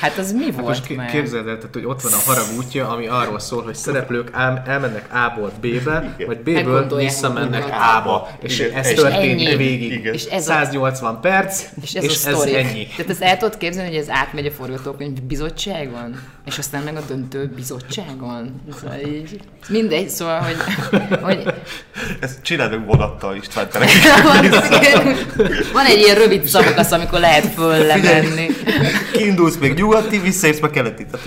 [0.00, 1.10] Hát az mi volt Most már?
[1.10, 4.62] képzeld el, tehát, hogy ott van a harag útja, ami arról szól, hogy szereplők el,
[4.66, 7.64] elmennek A-ból B-be, vagy B-ből visszamennek.
[7.64, 8.28] A-ba.
[8.42, 8.78] És Igen.
[8.78, 9.56] ez És történik ennyi.
[9.56, 9.92] végig.
[9.92, 10.14] Igen.
[10.14, 12.86] És ez a- 180 perc, És ez, és a ez ennyi.
[12.86, 17.00] Tehát ezt el tudod képzelni, hogy ez átmegy a forgatókönyv bizottságon, és aztán meg a
[17.00, 18.60] döntő bizottságon.
[18.80, 20.56] Szóval így, mindegy, szóval, hogy,
[21.22, 21.54] hogy
[22.20, 23.68] Ezt csináld meg vonattal István
[25.72, 28.46] van egy ilyen rövid szakasz, amikor lehet föllemenni.
[29.12, 31.06] Kiindulsz még nyugati, visszaérsz meg keleti.
[31.06, 31.26] Tehát,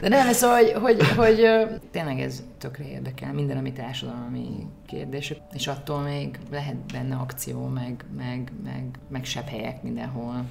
[0.00, 1.46] De nem, szóval, hogy, hogy, hogy
[1.90, 8.04] tényleg ez tökre érdekel, minden, ami társadalmi kérdés, és attól még lehet benne akció, meg,
[8.16, 10.44] meg, meg, meg sebb helyek mindenhol,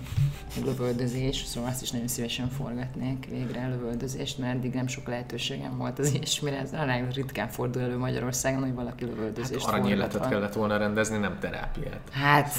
[0.55, 5.07] meg lövöldözés, szóval azt is nagyon szívesen forgatnék végre a lövöldözést, mert eddig nem sok
[5.07, 10.29] lehetőségem volt az ilyesmire, ez nagyon ritkán fordul elő Magyarországon, hogy valaki lövöldözést Hát Aranyéletet
[10.29, 12.09] kellett volna rendezni, nem terápiát.
[12.11, 12.51] Hát,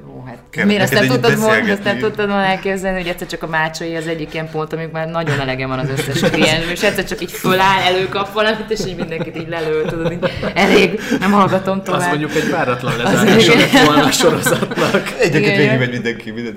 [0.00, 3.26] jó, hát Kell miért azt nem tudtad volna, azt nem tudtad volna elképzelni, hogy egyszer
[3.26, 6.70] csak a mácsai az egyik ilyen pont, amikor már nagyon elege van az összes kliens,
[6.70, 11.00] és egyszer csak így föláll, előkap valamit, és így mindenkit így lelő, tudod, így elég,
[11.20, 12.00] nem hallgatom tovább.
[12.00, 13.58] Azt mondjuk egy váratlan lezárása igen.
[13.58, 15.14] lett volna a sorozatnak.
[15.20, 15.78] Egyébként Igen, végig igen.
[15.78, 16.56] megy mindenki, minden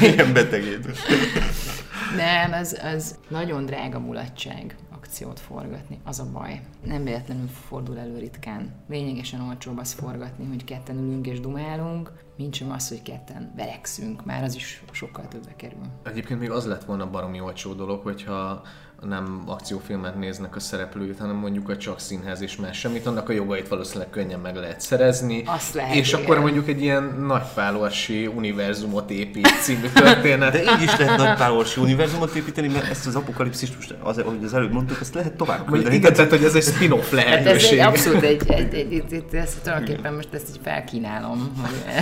[0.00, 0.86] ilyen betegét.
[2.16, 4.74] Nem, az, az nagyon drága mulatság
[5.06, 6.60] akciót forgatni, az a baj.
[6.84, 8.74] Nem véletlenül fordul elő ritkán.
[8.88, 14.24] Lényegesen olcsóbb az forgatni, hogy ketten ülünk és dumálunk, mint sem az, hogy ketten verekszünk,
[14.24, 15.86] már az is sokkal többe kerül.
[16.02, 18.62] Egyébként még az lett volna baromi olcsó dolog, hogyha
[19.02, 23.32] nem akciófilmet néznek a szereplőit, hanem mondjuk a csak színház és más semmit, annak a
[23.32, 25.42] jogait valószínűleg könnyen meg lehet szerezni.
[25.46, 26.20] Azt lehet, és igen.
[26.20, 30.52] akkor mondjuk egy ilyen nagypálorsi univerzumot épít című történet.
[30.52, 34.44] De így is lehet nagy párorsi univerzumot építeni, mert ezt az apokalipszist most, az, ahogy
[34.44, 35.94] az előbb mondtuk, ezt lehet tovább küldeni.
[35.94, 37.80] igen, tehát hogy ez egy spin-off Hát ez egy lehetőség.
[37.80, 41.52] abszolút egy, egy, egy, egy, egy ezt tulajdonképpen most ezt így felkínálom.
[41.62, 42.00] Hogy,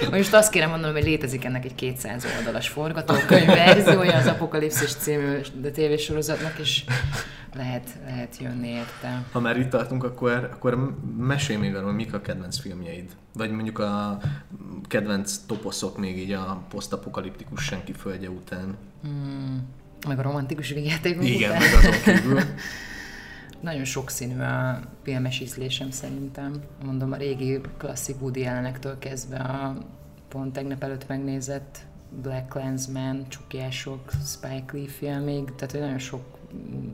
[0.00, 4.94] hogy most azt kérem mondanom, hogy létezik ennek egy 200 oldalas forgatókönyv verziója az Apokalipszis
[4.94, 5.38] című
[5.72, 6.84] tévésorozatnak, és
[7.54, 9.24] lehet, lehet jönni érte.
[9.32, 13.10] Ha már itt tartunk, akkor, akkor mesélj még arról, mik a kedvenc filmjeid.
[13.34, 14.20] Vagy mondjuk a
[14.88, 18.76] kedvenc toposzok még így a posztapokaliptikus senki földje után.
[20.08, 21.62] Meg a romantikus végjátékok Igen, után.
[21.62, 22.40] meg azon kívül.
[23.60, 26.54] Nagyon sokszínű a filmes ízlésem szerintem.
[26.84, 29.76] Mondom, a régi klasszik Woody Allenektől kezdve a
[30.28, 31.78] pont tegnap előtt megnézett
[32.22, 36.38] Black Clansman, Csukiások, Spike Lee filmig, tehát hogy nagyon sok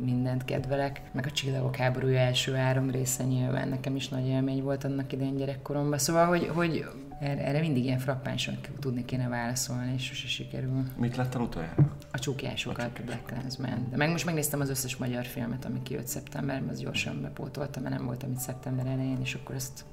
[0.01, 4.85] mindent kedvelek, meg a Csillagok háborúja első három része nyilván nekem is nagy élmény volt
[4.85, 5.99] annak idején gyerekkoromban.
[5.99, 6.85] Szóval, hogy, hogy
[7.21, 11.97] erre, erre mindig ilyen frappánsan tudni kéne válaszolni, és sose sikerül Mit láttál utoljára?
[12.12, 13.87] a csukjásokat, a Black Clansman.
[13.91, 17.95] De meg most megnéztem az összes magyar filmet, ami kijött szeptemberben, az gyorsan bepótoltam, mert
[17.95, 19.85] nem voltam itt szeptember elején, és akkor ezt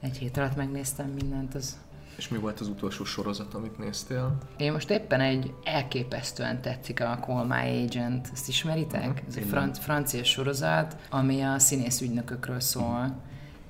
[0.00, 1.54] egy hét alatt megnéztem mindent.
[1.54, 1.80] Az...
[2.16, 4.38] És mi volt az utolsó sorozat, amit néztél?
[4.56, 9.22] Én most éppen egy elképesztően tetszik a Call My Agent, ezt ismeritek?
[9.28, 13.20] Ez egy fran- francia sorozat, ami a színész ügynökökről szól,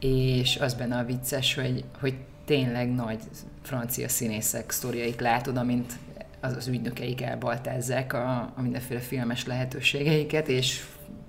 [0.01, 2.15] és az benne a vicces, hogy, hogy
[2.45, 3.19] tényleg nagy
[3.63, 5.93] francia színészek sztoriait látod, amint
[6.41, 10.85] az, az ügynökeik elbaltázzák a, a mindenféle filmes lehetőségeiket, és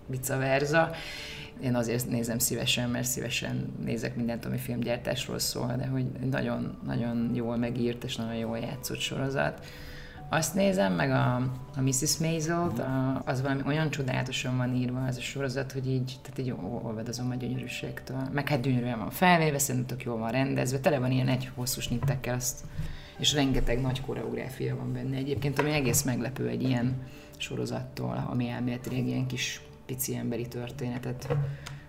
[0.06, 0.92] vice versa.
[1.64, 7.32] Én azért nézem szívesen, mert szívesen nézek mindent, ami filmgyártásról szól, de hogy nagyon, nagyon
[7.34, 9.66] jól megírt és nagyon jól játszott sorozat.
[10.30, 11.36] Azt nézem, meg a,
[11.76, 12.18] a Mrs.
[12.18, 16.54] Maisel-t, a, az valami olyan csodálatosan van írva az a sorozat, hogy így, tehát így
[16.84, 18.28] olvadozom a gyönyörűségtől.
[18.32, 21.82] Meg hát gyönyörűen van felvéve, szerintem tök jól van rendezve, tele van ilyen egy hosszú
[21.82, 22.64] snittekkel, azt,
[23.18, 26.96] és rengeteg nagy koreográfia van benne egyébként, ami egész meglepő egy ilyen
[27.38, 31.36] sorozattól, ami elméletileg ilyen kis pici emberi történetet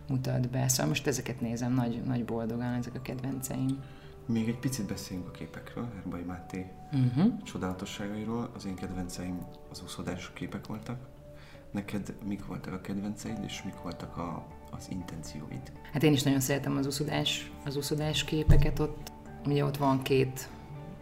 [0.09, 0.69] mutat be.
[0.69, 3.83] Szóval most ezeket nézem nagy, nagy boldogan, ezek a kedvenceim.
[4.27, 7.43] Még egy picit beszéljünk a képekről, Herbai Máté uh-huh.
[7.43, 8.51] csodálatosságairól.
[8.55, 9.39] Az én kedvenceim
[9.71, 10.99] az úszódás képek voltak.
[11.71, 15.73] Neked mik voltak a kedvenceid, és mik voltak a, az intencióid?
[15.93, 18.79] Hát én is nagyon szeretem az úszódás, az úszódás képeket.
[18.79, 19.13] Ott,
[19.47, 20.49] ugye ott van két,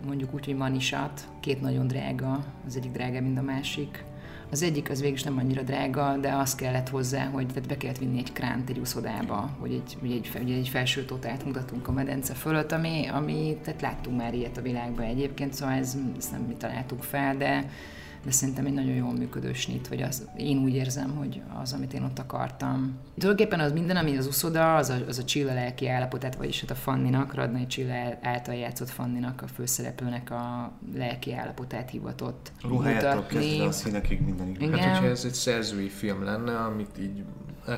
[0.07, 4.05] mondjuk úgy, hogy manisat, két nagyon drága, az egyik drágább, mint a másik
[4.53, 7.99] az egyik az végül nem annyira drága, de az kellett hozzá, hogy tehát be kellett
[7.99, 11.93] vinni egy kránt egy úszodába, hogy egy, hogy egy, hogy egy felső totált mutatunk a
[11.93, 16.41] medence fölött, ami, ami tehát láttunk már ilyet a világban egyébként, szóval ez, ezt nem
[16.41, 17.71] mi találtuk fel, de
[18.25, 21.93] de szerintem egy nagyon jól működő snit, vagy az, én úgy érzem, hogy az, amit
[21.93, 22.99] én ott akartam.
[23.19, 26.71] Tulajdonképpen az minden, ami az uszoda, az a, az a Csilla lelki állapotát, vagyis hát
[26.71, 33.65] a Fanninak, Radnai Csilla által játszott Fanninak, a főszereplőnek a lelki állapotát hivatott Ruhájától kezdve
[33.65, 34.61] a színekig mindenig.
[34.61, 34.79] Igen.
[34.79, 37.25] Hát, hogyha ez egy szerzői film lenne, amit így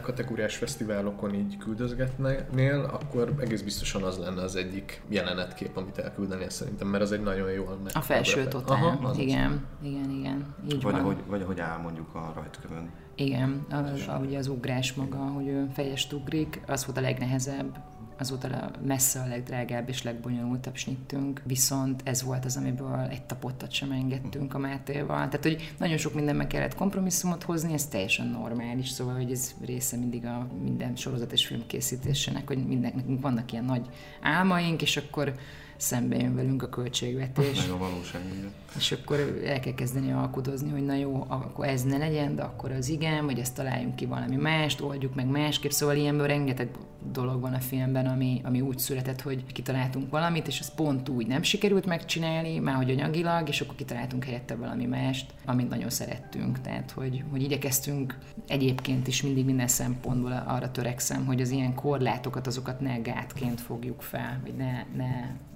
[0.03, 6.89] kategóriás fesztiválokon így küldözgetnél, akkor egész biztosan az lenne az egyik jelenetkép, amit elküldenél szerintem,
[6.89, 7.93] mert az egy nagyon jól meg.
[7.95, 9.87] A felső totál, Aha, az igen, az.
[9.87, 11.01] igen, igen, így vagy van.
[11.01, 12.91] Ahogy, vagy ahogy elmondjuk a rajtkövön.
[13.14, 13.66] Igen,
[14.07, 17.78] ahogy az ugrás maga, hogy ő fejest ugrik, az volt a legnehezebb,
[18.19, 23.91] azóta messze a legdrágább és legbonyolultabb snittünk, viszont ez volt az, amiből egy tapottat sem
[23.91, 25.29] engedtünk a Mátéval.
[25.29, 29.97] Tehát, hogy nagyon sok mindenben kellett kompromisszumot hozni, ez teljesen normális, szóval, hogy ez része
[29.97, 33.87] mindig a minden sorozat és film készítésének, hogy mindenkinek vannak ilyen nagy
[34.21, 35.35] álmaink, és akkor
[35.77, 37.61] szembe jön velünk a költségvetés.
[37.61, 38.53] Meg a valóság, igen.
[38.77, 42.72] És akkor el kell kezdeni alkudozni, hogy na jó, akkor ez ne legyen, de akkor
[42.72, 45.70] az igen, vagy ezt találjunk ki valami mást, oldjuk meg másképp.
[45.70, 46.68] Szóval ilyenből rengeteg
[47.12, 51.27] dolog van a filmben, ami, ami úgy született, hogy kitaláltunk valamit, és az pont úgy
[51.27, 56.61] nem sikerült megcsinálni, már hogy anyagilag, és akkor kitaláltunk helyette valami mást, amit nagyon szerettünk.
[56.61, 62.47] Tehát, hogy, hogy igyekeztünk egyébként is mindig minden szempontból arra törekszem, hogy az ilyen korlátokat,
[62.47, 65.11] azokat ne gátként fogjuk fel, vagy ne, ne,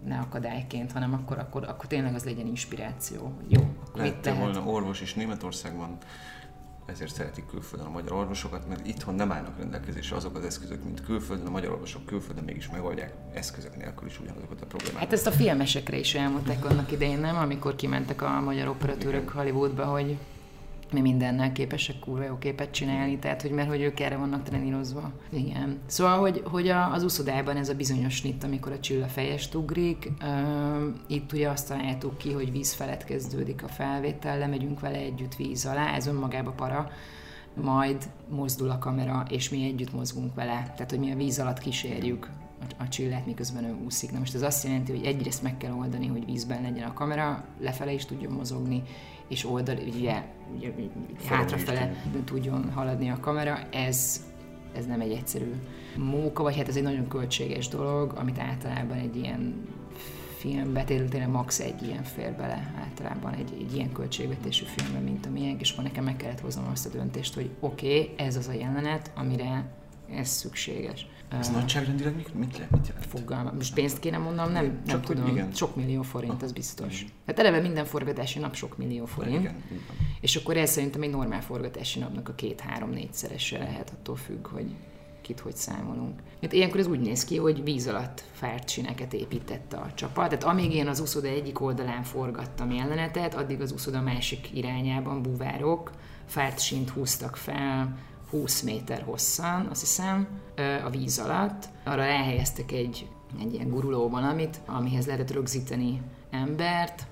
[0.06, 3.07] ne akadályként, hanem akkor, akkor, akkor tényleg az legyen inspiráció.
[3.48, 5.98] Jó, akkor Lettem volna orvos is Németországban,
[6.86, 11.04] ezért szeretik külföldön a magyar orvosokat, mert itthon nem állnak rendelkezésre azok az eszközök, mint
[11.04, 15.00] külföldön, a magyar orvosok külföldön mégis megoldják eszközök nélkül is ugyanazokat a problémákat.
[15.02, 17.36] Hát ezt a filmesekre is elmondták annak idején, nem?
[17.36, 19.34] Amikor kimentek a magyar operatőrök Igen.
[19.34, 20.16] Hollywoodba, hogy
[20.92, 25.12] mi mindennel képesek kurva jó képet csinálni, tehát hogy mert hogy ők erre vannak trenírozva.
[25.30, 25.78] Igen.
[25.86, 30.12] Szóval, hogy, hogy a, az úszodában ez a bizonyos nit, amikor a csilla fejest ugrik,
[30.22, 35.34] uh, itt ugye azt találtuk ki, hogy víz felett kezdődik a felvétel, lemegyünk vele együtt
[35.34, 36.90] víz alá, ez önmagába para,
[37.54, 40.72] majd mozdul a kamera, és mi együtt mozgunk vele.
[40.74, 42.30] Tehát, hogy mi a víz alatt kísérjük
[42.78, 44.12] a csillát, miközben ő úszik.
[44.12, 47.44] Na most ez azt jelenti, hogy egyrészt meg kell oldani, hogy vízben legyen a kamera,
[47.60, 48.82] lefele is tudjon mozogni,
[49.28, 50.24] és oldal, ugye,
[50.56, 50.72] ugye
[51.28, 54.26] hátrafele tudjon haladni a kamera, ez,
[54.76, 55.52] ez nem egy egyszerű
[55.96, 59.66] móka, vagy hát ez egy nagyon költséges dolog, amit általában egy ilyen
[60.38, 65.30] filmbe, tényleg max egy ilyen fér bele általában egy, egy ilyen költségvetésű filmben, mint a
[65.30, 68.48] miénk, és akkor nekem meg kellett hoznom azt a döntést, hogy oké, okay, ez az
[68.48, 69.72] a jelenet, amire
[70.10, 71.06] ez szükséges.
[71.28, 73.06] Ez uh, nagyságrendileg mit, mit mit jelent?
[73.06, 73.52] Fogalma.
[73.52, 75.26] Most pénzt kéne mondanom, nem, nem Csak tudom.
[75.26, 75.52] Igen.
[75.52, 77.00] Sok millió forint, az biztos.
[77.00, 77.12] Igen.
[77.26, 79.40] Hát eleve minden forgatási nap sok millió forint.
[79.40, 79.82] Igen, igen.
[80.20, 84.74] És akkor ez szerintem egy normál forgatási napnak a két-három-négyszerese lehet, attól függ, hogy
[85.22, 86.20] kit hogy számolunk.
[86.42, 90.28] Hát ilyenkor ez úgy néz ki, hogy víz alatt fárt sineket építette a csapat.
[90.28, 95.90] Tehát amíg én az úszoda egyik oldalán forgattam jelenetet, addig az úszoda másik irányában búvárok
[96.26, 97.96] fárt sint húztak fel,
[98.30, 100.28] 20 méter hosszan, azt hiszem,
[100.84, 101.68] a víz alatt.
[101.84, 103.08] Arra elhelyeztek egy,
[103.40, 107.06] egy ilyen guruló valamit, amihez lehetett rögzíteni embert,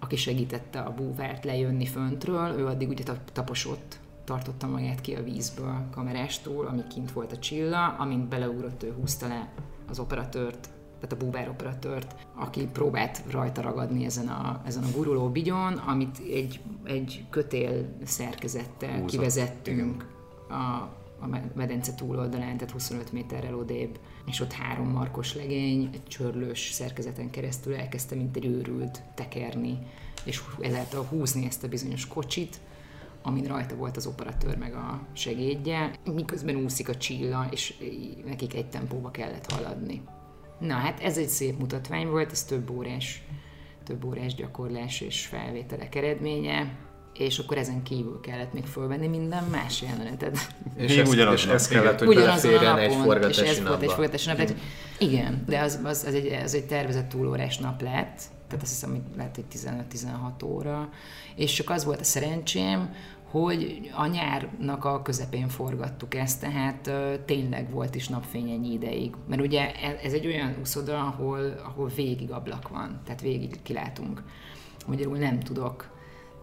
[0.00, 3.02] aki segítette a búvárt lejönni föntről, ő addig ugye
[3.32, 8.94] taposott, tartotta magát ki a vízből kamerástól, ami kint volt a csilla, amint beleugrott, ő
[9.00, 9.52] húzta le
[9.88, 10.68] az operatőrt,
[11.00, 16.18] tehát a búvár operatőrt, aki próbált rajta ragadni ezen a, ezen a guruló bigyon, amit
[16.18, 19.10] egy, egy kötél szerkezettel Húzott.
[19.10, 20.13] kivezettünk
[20.48, 20.54] a,
[21.20, 27.30] a medence túloldalán, tehát 25 méterrel odébb, és ott három markos legény egy csörlős szerkezeten
[27.30, 29.78] keresztül elkezdte, mint egy őrült tekerni
[30.24, 32.60] és ezáltal húzni ezt a bizonyos kocsit,
[33.22, 37.74] amin rajta volt az operatőr meg a segédje, miközben úszik a csilla, és
[38.24, 40.02] nekik egy tempóba kellett haladni.
[40.58, 43.22] Na hát ez egy szép mutatvány volt, ez több órás,
[43.84, 46.76] több órás gyakorlás és felvételek eredménye,
[47.18, 50.54] és akkor ezen kívül kellett még fölvenni minden más jelenetet.
[50.76, 53.92] És ez, és ez kellett, hogy beleférjen egy napon, és forgatási ez volt egy napba.
[53.92, 54.36] forgatási nap.
[54.36, 54.54] Tehát,
[54.98, 58.90] igen, de az, az, az, egy, az egy tervezett túlórás nap lett, tehát azt hiszem,
[58.90, 59.44] hogy lehet, hogy
[60.40, 60.88] 15-16 óra,
[61.34, 62.94] és csak az volt a szerencsém,
[63.30, 69.14] hogy a nyárnak a közepén forgattuk ezt, tehát ö, tényleg volt is napfény ennyi ideig.
[69.28, 74.22] Mert ugye e- ez egy olyan úszoda, ahol, ahol végig ablak van, tehát végig kilátunk.
[74.86, 75.93] Magyarul nem tudok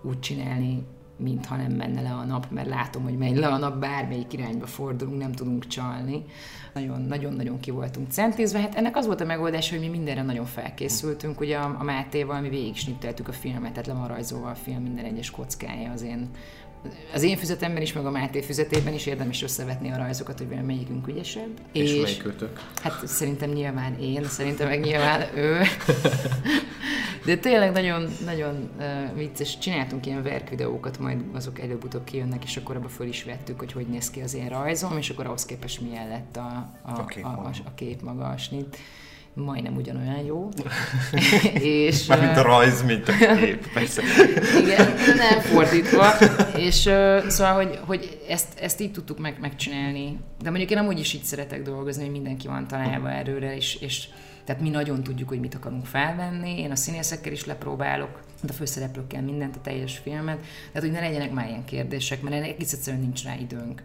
[0.04, 0.84] úgy csinálni,
[1.18, 4.66] mintha nem menne le a nap, mert látom, hogy megy le a nap, bármelyik irányba
[4.66, 6.26] fordulunk, nem tudunk csalni.
[6.74, 8.60] Nagyon- Nagyon-nagyon ki voltunk centízve.
[8.60, 11.39] Hát ennek az volt a megoldás, hogy mi mindenre nagyon felkészültünk.
[11.39, 12.76] Ugye a, a Mátéval mi végig
[13.28, 16.30] a filmet, tehát le van rajzolva a film minden egyes kockája az én
[17.13, 20.65] az én füzetemben is, meg a Máté füzetében is érdemes összevetni a rajzokat, hogy vajon
[20.65, 21.49] melyikünk ügyesebb.
[21.71, 22.59] És, és melyikőtök?
[22.82, 25.61] Hát szerintem nyilván én, szerintem meg nyilván ő.
[27.25, 29.57] De tényleg nagyon, nagyon uh, vicces.
[29.57, 33.71] Csináltunk ilyen verk videókat, majd azok előbb-utóbb kijönnek, és akkor abba föl is vettük, hogy
[33.71, 37.05] hogy néz ki az én rajzom, és akkor ahhoz képest milyen lett a, a, A
[37.05, 38.77] kép a, a, a kép maga, a snit.
[39.34, 40.49] Majdnem ugyanolyan jó.
[41.53, 44.01] és, Mármint a rajz, mint a kép, persze.
[44.61, 46.05] igen, nem fordítva.
[46.67, 46.75] És
[47.27, 50.19] szóval, hogy, hogy ezt, ezt így tudtuk meg, megcsinálni.
[50.41, 54.07] De mondjuk én amúgy is így szeretek dolgozni, hogy mindenki van találva erőre, és, és
[54.43, 56.59] tehát mi nagyon tudjuk, hogy mit akarunk felvenni.
[56.59, 60.39] Én a színészekkel is lepróbálok, de a főszereplőkkel mindent, a teljes filmet.
[60.71, 63.84] Tehát, hogy ne legyenek már ilyen kérdések, mert egész egyszerűen nincs rá időnk.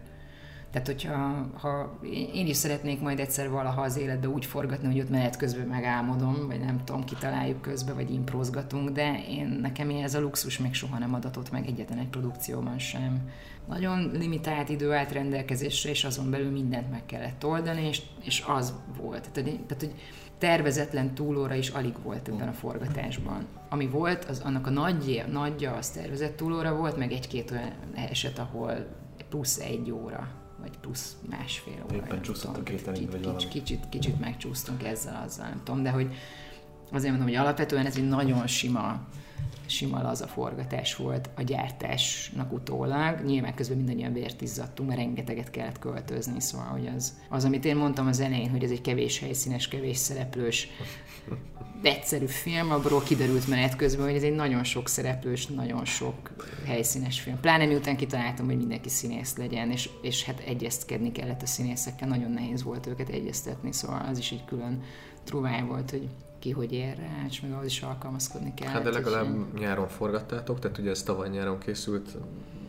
[0.71, 1.99] Tehát, hogyha ha
[2.33, 6.47] én is szeretnék majd egyszer valaha az életbe úgy forgatni, hogy ott menet közben megálmodom,
[6.47, 10.97] vagy nem tudom, kitaláljuk közben, vagy improzgatunk, de én nekem ez a luxus még soha
[10.97, 13.29] nem adatott meg egyetlen egy produkcióban sem.
[13.67, 18.73] Nagyon limitált idő állt rendelkezésre, és azon belül mindent meg kellett oldani, és, és az
[19.01, 19.29] volt.
[19.31, 19.93] Tehát, hogy- tehát, hogy
[20.37, 23.45] tervezetlen túlóra is alig volt ebben a forgatásban.
[23.69, 28.39] Ami volt, az annak a nagyja, nagyja az tervezett túlóra volt, meg egy-két olyan eset,
[28.39, 28.87] ahol
[29.29, 30.27] plusz egy óra,
[30.59, 31.95] vagy plusz másfél óra.
[31.95, 33.47] Éppen csúszott a kételénk, Kicsit- vagy valami.
[33.47, 36.13] Kicsit, kicsit megcsúsztunk ezzel, azzal, nem tudom, de hogy
[36.91, 38.99] azért mondom, hogy alapvetően ez egy nagyon sima,
[39.65, 43.19] sima laza forgatás volt a gyártásnak utólag.
[43.25, 47.75] Nyilván közben mindannyian vért izzadtunk, mert rengeteget kellett költözni, szóval hogy az, az, amit én
[47.75, 50.67] mondtam az elején, hogy ez egy kevés helyszínes, kevés szereplős,
[51.81, 57.19] egyszerű film, abból kiderült menet közben, hogy ez egy nagyon sok szereplős, nagyon sok helyszínes
[57.19, 57.39] film.
[57.39, 62.31] Pláne miután kitaláltam, hogy mindenki színész legyen, és, és hát egyeztkedni kellett a színészekkel, nagyon
[62.31, 64.83] nehéz volt őket egyeztetni, szóval az is egy külön
[65.23, 66.09] truváj volt, hogy
[66.39, 68.67] ki hogy ér rá, és meg ahhoz is alkalmazkodni kell.
[68.69, 72.17] Hát de legalább nyáron forgattátok, tehát ugye ez tavaly nyáron készült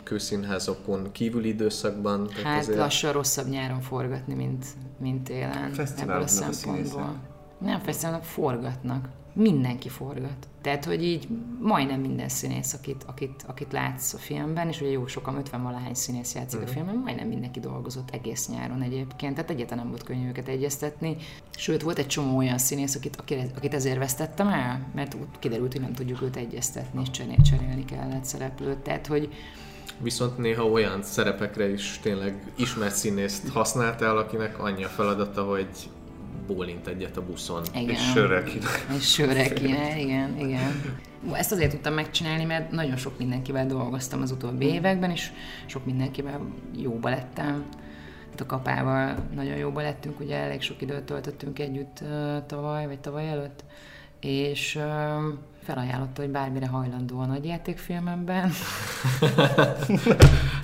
[0.03, 2.27] kőszínházokon kívüli időszakban.
[2.27, 4.67] Tehát Hát azért- lassan rosszabb nyáron forgatni, mint,
[4.99, 5.73] mint télen.
[5.73, 6.85] Fesztiváloknak ebből a a szempontból.
[7.03, 7.21] színészek.
[7.59, 9.09] Nem fesztiválnak, forgatnak.
[9.41, 10.49] Mindenki forgat.
[10.63, 11.29] Tehát, hogy így
[11.61, 15.95] majdnem minden színész, akit, akit, akit látsz a filmben, és ugye jó sokan, 50 valahány
[15.95, 16.69] színész játszik Mhm.
[16.69, 21.17] a filmben, majdnem mindenki dolgozott egész nyáron egyébként, tehát egyáltalán nem volt könnyű őket egyeztetni.
[21.57, 23.17] Sőt, volt egy csomó olyan színész, akit,
[23.57, 27.85] akit, ezért vesztettem el, mert úgy kiderült, hogy nem tudjuk őt egyeztetni, és cserél, cserélni
[27.85, 28.79] kellett szereplőt.
[28.79, 29.29] Tehát, hogy
[30.01, 35.69] Viszont néha olyan szerepekre is tényleg ismert színészt használtál, akinek annyi a feladata, hogy
[36.47, 37.63] bólint egyet a buszon.
[37.75, 37.89] igen.
[37.89, 38.59] És sörrel ki.
[38.97, 40.97] És sörre kéne, igen, igen.
[41.33, 45.31] Ezt azért tudtam megcsinálni, mert nagyon sok mindenkivel dolgoztam az utóbbi években, és
[45.67, 46.41] sok mindenkivel
[46.77, 47.67] jóba lettem.
[48.21, 52.03] Tehát a kapával nagyon jóba lettünk, ugye elég sok időt töltöttünk együtt
[52.47, 53.65] tavaly, vagy tavaly előtt,
[54.21, 54.79] és
[55.69, 58.51] felajánlotta, hogy bármire hajlandó a nagyjátékfilmemben.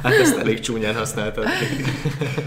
[0.03, 1.45] Hát ezt elég csúnyán használtad.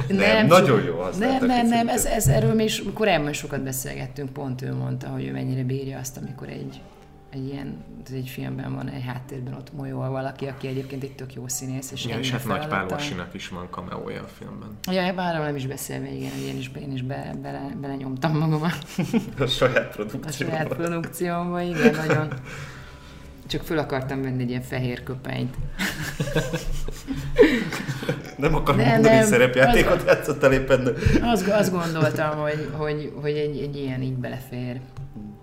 [0.08, 4.30] Nem, nagyon jó az Nem, nem, nem, ez, ez erről mi is korábban sokat beszélgettünk,
[4.30, 6.82] pont ő mondta, hogy ő mennyire bírja azt, amikor egy,
[7.30, 11.48] egy ilyen, egy filmben van, egy háttérben ott molyol valaki, aki egyébként egy tök jó
[11.48, 12.86] színész, és ennyi és a hát Nagy feladata.
[12.86, 14.70] Pál Orsinak is van kameója a filmben.
[14.92, 18.62] Ja, arról nem is beszélve, igen, hogy én is, én is be, bele, belenyomtam magam
[18.64, 18.72] a,
[19.44, 20.48] A saját a produkció.
[20.48, 22.28] saját produkciómba, igen, nagyon.
[23.48, 25.56] Csak föl akartam venni egy ilyen fehér köpenyt.
[28.38, 29.26] Nem akarom Nem, mondani, nem.
[29.26, 30.94] szerepjátékot játszottál éppen.
[31.22, 34.80] Azt, azt gondoltam, hogy, hogy, hogy egy, egy ilyen így belefér.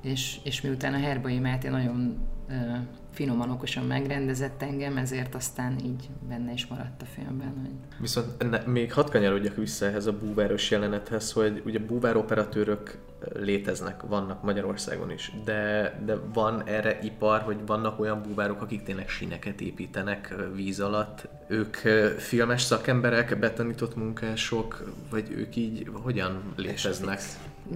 [0.05, 2.77] És, és miután a Herbai Máté nagyon uh,
[3.13, 7.55] finoman, okosan megrendezett engem, ezért aztán így benne is maradt a filmben.
[7.61, 8.01] Hogy...
[8.01, 12.99] Viszont ne, még hadd kanyarodjak vissza ehhez a búváros jelenethez, hogy ugye búvároperatőrök
[13.33, 19.09] léteznek, vannak Magyarországon is, de, de van erre ipar, hogy vannak olyan búvárok, akik tényleg
[19.09, 21.29] sineket építenek víz alatt.
[21.47, 21.77] Ők
[22.19, 27.21] filmes szakemberek, betanított munkások, vagy ők így hogyan léteznek?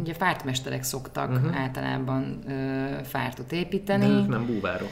[0.01, 1.61] Ugye fártmesterek szoktak uh-huh.
[1.61, 4.07] általában ö, fártot építeni.
[4.07, 4.91] De ők nem búvárok.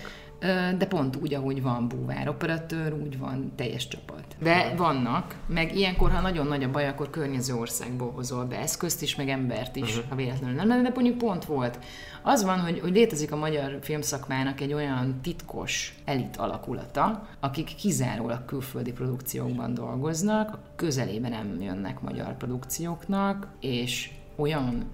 [0.78, 4.24] De pont úgy, ahogy van búvár operatőr, úgy van teljes csapat.
[4.38, 9.02] De vannak, meg ilyenkor, ha nagyon nagy a baj, akkor környező országból hozol be eszközt
[9.02, 10.08] is, meg embert is, uh-huh.
[10.08, 11.78] ha véletlenül nem de mondjuk pont volt.
[12.22, 18.44] Az van, hogy, hogy létezik a magyar filmszakmának egy olyan titkos elit alakulata, akik kizárólag
[18.44, 24.84] külföldi produkciókban dolgoznak, a közelében nem jönnek magyar produkcióknak, és olyan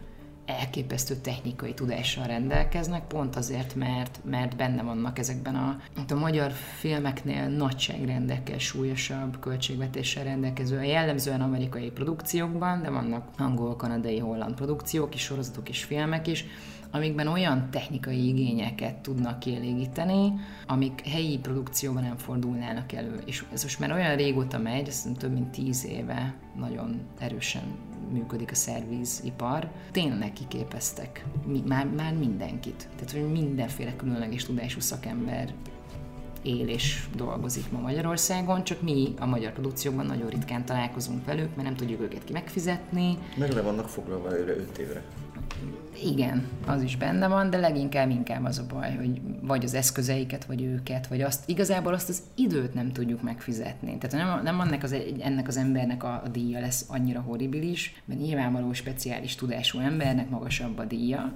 [0.47, 5.76] elképesztő technikai tudással rendelkeznek, pont azért, mert, mert benne vannak ezekben a,
[6.09, 14.55] a magyar filmeknél nagyságrendekkel súlyosabb költségvetéssel rendelkező, jellemzően amerikai produkciókban, de vannak angol, kanadai, holland
[14.55, 16.45] produkciók is, sorozatok és filmek is,
[16.90, 20.32] amikben olyan technikai igényeket tudnak kielégíteni,
[20.66, 23.22] amik helyi produkcióban nem fordulnának elő.
[23.24, 27.62] És ez most már olyan régóta megy, azt hiszem több mint tíz éve nagyon erősen
[28.11, 29.68] működik a szervízipar.
[29.90, 32.88] Tényleg kiképeztek mi, már, már mindenkit.
[32.94, 35.53] Tehát, hogy mindenféle különleges tudású szakember
[36.42, 41.68] él és dolgozik ma Magyarországon, csak mi a magyar produkciókban nagyon ritkán találkozunk velük, mert
[41.68, 43.18] nem tudjuk őket ki megfizetni.
[43.36, 45.03] Meg le vannak foglalva őre 5 évre.
[46.05, 50.45] Igen, az is benne van, de leginkább inkább az a baj, hogy vagy az eszközeiket,
[50.45, 53.99] vagy őket, vagy azt, igazából azt az időt nem tudjuk megfizetni.
[53.99, 58.20] Tehát nem, nem annak az, ennek az embernek a, a díja lesz annyira horribilis, mert
[58.20, 61.32] nyilvánvaló speciális tudású embernek magasabb a díja,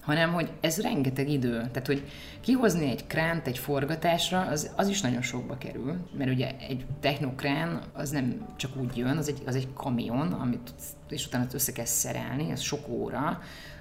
[0.00, 1.56] hanem hogy ez rengeteg idő.
[1.58, 2.08] Tehát, hogy
[2.40, 7.82] kihozni egy kránt egy forgatásra, az, az is nagyon sokba kerül, mert ugye egy technokrán
[7.92, 10.72] az nem csak úgy jön, az egy, az egy kamion, amit
[11.08, 13.40] és utána össze kell szerelni, ez sok óra,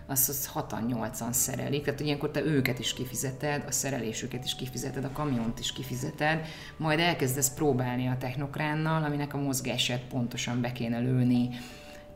[0.09, 5.11] azt az 6-8-an szerelik, tehát ilyenkor te őket is kifizeted, a szerelésüket is kifizeted, a
[5.11, 6.45] kamiont is kifizeted,
[6.78, 11.49] majd elkezdesz próbálni a technokránnal, aminek a mozgását pontosan be kéne lőni,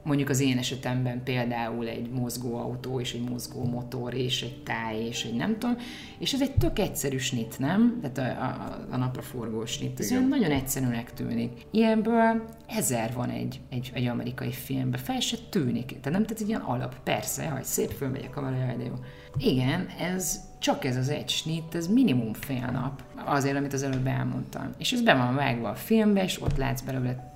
[0.03, 5.05] mondjuk az én esetemben például egy mozgó autó, és egy mozgó motor, és egy táj,
[5.05, 5.77] és egy nem tudom,
[6.19, 7.99] és ez egy tök egyszerű snit, nem?
[8.01, 9.99] Tehát a, a, a napra forgó snit.
[9.99, 11.65] Ez olyan nagyon egyszerűnek tűnik.
[11.71, 15.85] Ilyenből ezer van egy, egy, egy amerikai filmben, fel se tűnik.
[15.85, 18.93] Tehát nem, tehát egy ilyen alap, persze, hogy szép fölmegy a kamera, jaj, de jó.
[19.37, 24.07] Igen, ez csak ez az egy snit, ez minimum fél nap, azért, amit az előbb
[24.07, 24.69] elmondtam.
[24.77, 27.32] És ez be van vágva a filmbe, és ott látsz belőle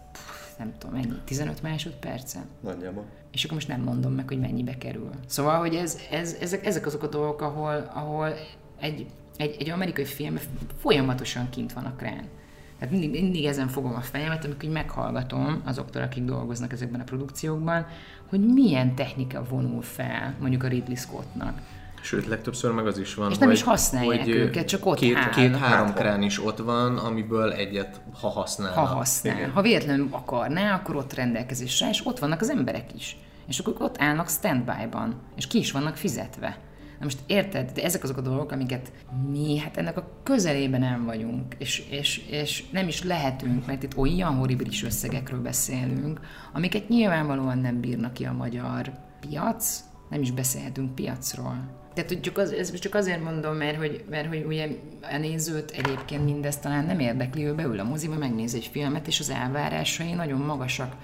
[0.57, 2.43] nem tudom, mennyi, 15 másodpercen.
[2.59, 3.05] Nagyjából.
[3.31, 5.09] És akkor most nem mondom meg, hogy mennyibe kerül.
[5.25, 8.33] Szóval, hogy ez, ez, ezek, ezek azok a dolgok, ahol, ahol
[8.79, 9.05] egy,
[9.37, 10.39] egy, egy amerikai film
[10.79, 12.27] folyamatosan kint van a krán.
[12.79, 17.85] Tehát mindig, mindig ezen fogom a fejemet, amikor meghallgatom azoktól, akik dolgoznak ezekben a produkciókban,
[18.29, 21.61] hogy milyen technika vonul fel mondjuk a Ridley Scottnak
[22.07, 24.97] Sőt, legtöbbször meg az is van, És nem hogy, is használják hogy őket, csak ott
[24.97, 25.29] két.
[25.29, 28.73] Két-három krán is ott van, amiből egyet, ha használ.
[28.73, 29.35] Ha használ.
[29.35, 29.51] Igen.
[29.51, 33.17] Ha véletlenül akarná, akkor ott rendelkezésre, és ott vannak az emberek is.
[33.47, 36.57] És akkor ott állnak standby-ban, és ki is vannak fizetve.
[36.99, 38.91] Na most érted, de ezek azok a dolgok, amiket
[39.31, 43.97] mi, hát ennek a közelében nem vagyunk, és, és, és nem is lehetünk, mert itt
[43.97, 46.19] olyan horribilis összegekről beszélünk,
[46.53, 49.79] amiket nyilvánvalóan nem bírnak ki a magyar piac,
[50.09, 51.76] nem is beszélhetünk piacról.
[52.07, 54.67] Hogy csak az, ez csak azért mondom, mert hogy, mert hogy ugye
[55.11, 59.19] a nézőt egyébként mindezt talán nem érdekli, ő beül a moziba, megnéz egy filmet, és
[59.19, 60.95] az elvárásai nagyon magasak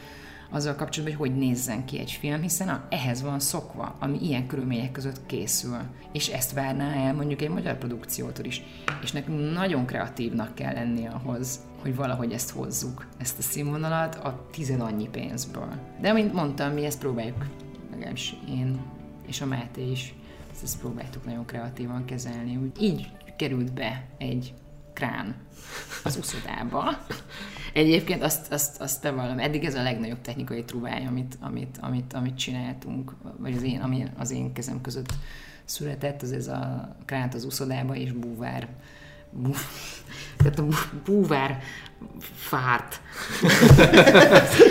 [0.54, 4.48] azzal kapcsolatban, hogy hogy nézzen ki egy film, hiszen a, ehhez van szokva, ami ilyen
[4.48, 5.78] körülmények között készül.
[6.12, 8.62] És ezt várná el mondjuk egy magyar produkciótól is.
[9.04, 14.48] És nekünk nagyon kreatívnak kell lenni ahhoz, hogy valahogy ezt hozzuk, ezt a színvonalat a
[14.52, 15.74] tized annyi pénzből.
[16.02, 17.46] De amint mondtam, mi ezt próbáljuk,
[17.92, 18.80] legalábbis én
[19.28, 20.14] és a Máté is
[20.64, 22.56] ezt, próbáltuk nagyon kreatívan kezelni.
[22.56, 24.54] Úgy így került be egy
[24.94, 25.36] krán
[26.04, 26.98] az uszodába.
[27.74, 32.14] Egyébként azt, azt, azt te valami, eddig ez a legnagyobb technikai trubály, amit, amit, amit,
[32.14, 35.14] amit csináltunk, vagy az én, ami az én kezem között
[35.66, 38.72] született, az ez a kránt az uszodába és búvár bú,
[40.38, 40.66] tehát a
[41.06, 41.60] búvár
[42.36, 43.02] fárt.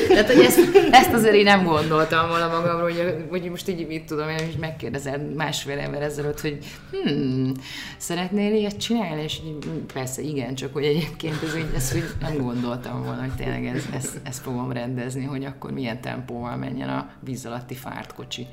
[0.09, 0.59] Tehát, hogy ezt,
[0.91, 4.57] ezt azért én nem gondoltam volna magamról, hogy, hogy most így, mit tudom, én is
[4.57, 6.59] megkérdezed másfél ember ezelőtt, hogy
[6.91, 7.53] hmm,
[7.97, 9.23] szeretnél ilyet csinálni?
[9.23, 13.35] És így, persze igen, csak hogy egyébként ez, így, ezt hogy nem gondoltam volna, hogy
[13.35, 18.47] tényleg ez, ezt fogom rendezni, hogy akkor milyen tempóval menjen a víz alatti fárt kocsi.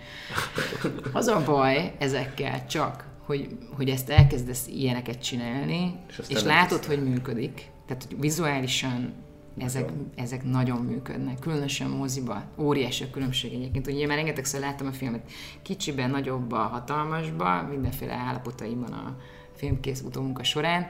[1.11, 7.03] Az a baj ezekkel csak, hogy, hogy ezt elkezdesz ilyeneket csinálni, És és, látod, hogy
[7.03, 7.69] működik.
[7.85, 9.13] Tehát hogy vizuálisan
[9.57, 12.43] ezek, ezek nagyon működnek, különösen moziba.
[12.57, 13.87] Óriási a különbség egyébként.
[13.87, 15.31] Ugye már rengetegszer láttam a filmet.
[15.61, 19.17] Kicsiben, nagyobba, hatalmasba, mindenféle állapotaiban a
[19.55, 20.87] filmkész utómunka során,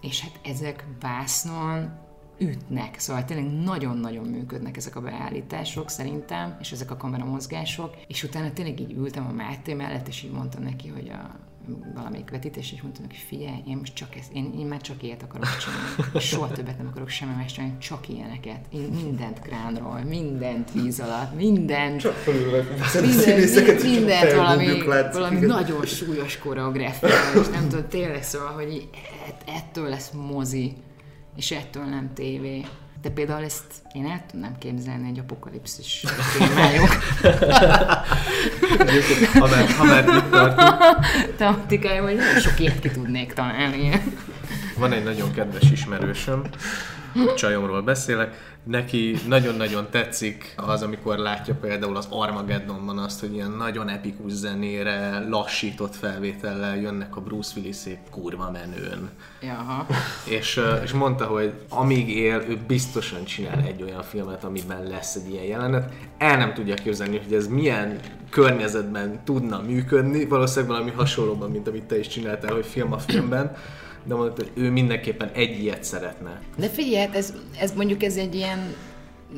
[0.00, 1.98] és hát ezek vásznon
[2.38, 8.52] ütnek, szóval tényleg nagyon-nagyon működnek ezek a beállítások szerintem, és ezek a kameramozgások, és utána
[8.52, 11.52] tényleg így ültem a Máté mellett, és így mondtam neki, hogy a
[11.94, 15.22] valamelyik vetítés, és mondtam neki, figyelj, én most csak ezt, én, én már csak ilyet
[15.22, 16.18] akarok csinálni.
[16.20, 18.64] Soha többet nem akarok semmi más csinálni, csak ilyeneket.
[18.70, 22.00] Én mindent kránról, mindent víz alatt, mindent.
[22.00, 22.24] Csak
[23.02, 23.48] minden,
[23.86, 24.64] mindent valami,
[25.12, 28.88] valami nagyon súlyos koreográfiával, és nem tudom, tényleg szóval, hogy így
[29.28, 30.72] ett- ettől lesz mozi,
[31.36, 32.64] és ettől nem tévé.
[33.04, 36.04] De például ezt én el tudnám képzelni egy apokalipszis
[36.38, 36.88] témájuk.
[39.32, 40.74] Ha már, ha már itt tartunk,
[41.36, 44.02] tematikája, hogy sok ilyet ki tudnék találni.
[44.78, 46.42] van egy nagyon kedves ismerősöm,
[47.36, 53.88] csajomról beszélek, neki nagyon-nagyon tetszik az, amikor látja például az Armageddonban azt, hogy ilyen nagyon
[53.88, 59.10] epikus zenére, lassított felvétellel jönnek a Bruce Willisék kurva menőn.
[59.42, 59.86] Jaha.
[60.24, 65.30] És, és mondta, hogy amíg él, ő biztosan csinál egy olyan filmet, amiben lesz egy
[65.30, 65.92] ilyen jelenet.
[66.18, 68.00] El nem tudja képzelni, hogy ez milyen
[68.30, 73.56] környezetben tudna működni, valószínűleg valami hasonlóban, mint amit te is csináltál, hogy film a filmben,
[74.04, 76.42] de mondta, hogy ő mindenképpen egy ilyet szeretne.
[76.56, 78.58] De figyelj, hát ez, ez mondjuk ez egy ilyen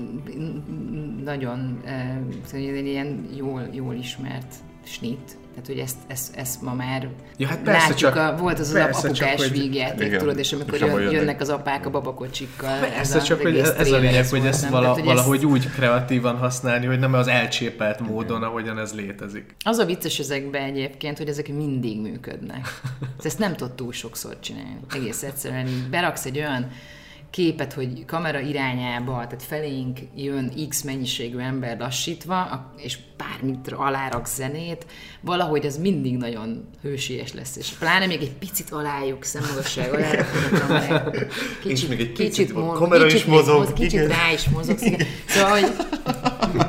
[0.00, 4.54] mm, nagyon, eh, szóval egy ilyen jól, jól ismert
[4.86, 5.36] snit.
[5.50, 8.68] Tehát, hogy ezt, ezt, ezt ma már Ja, hát persze, látjuk, csak- a, volt az
[8.68, 11.12] az apukás csak, hogy- vígjáték, igen, tudod, és amikor jön, jönnek.
[11.12, 12.78] jönnek az apák a babakocsikkal.
[12.78, 15.36] Persze, ez csak az hogy ez, a lényeg, ez hogy ezt vala, Tehát, hogy valahogy
[15.36, 19.54] ezt- úgy kreatívan használni, hogy nem az elcsépelt módon, ahogyan ez létezik.
[19.64, 22.80] Az a vicces ezekben egyébként, hogy ezek mindig működnek.
[23.24, 24.78] Ezt nem tudod túl sokszor csinálni.
[24.94, 26.70] Egész egyszerűen beraksz egy olyan
[27.36, 34.86] képet, hogy kamera irányába, tehát felénk jön X mennyiségű ember lassítva, és bármit alárak zenét,
[35.20, 40.10] valahogy az mindig nagyon hősies lesz, és pláne még egy picit alájuk szemmagasság alá
[40.60, 41.26] kamerát.
[41.64, 44.08] És még egy picit a mo- kamera is kicsit még mozog, moz- Kicsit igen.
[44.08, 44.46] rá is
[44.80, 45.06] igen.
[45.26, 45.70] Szóval, hogy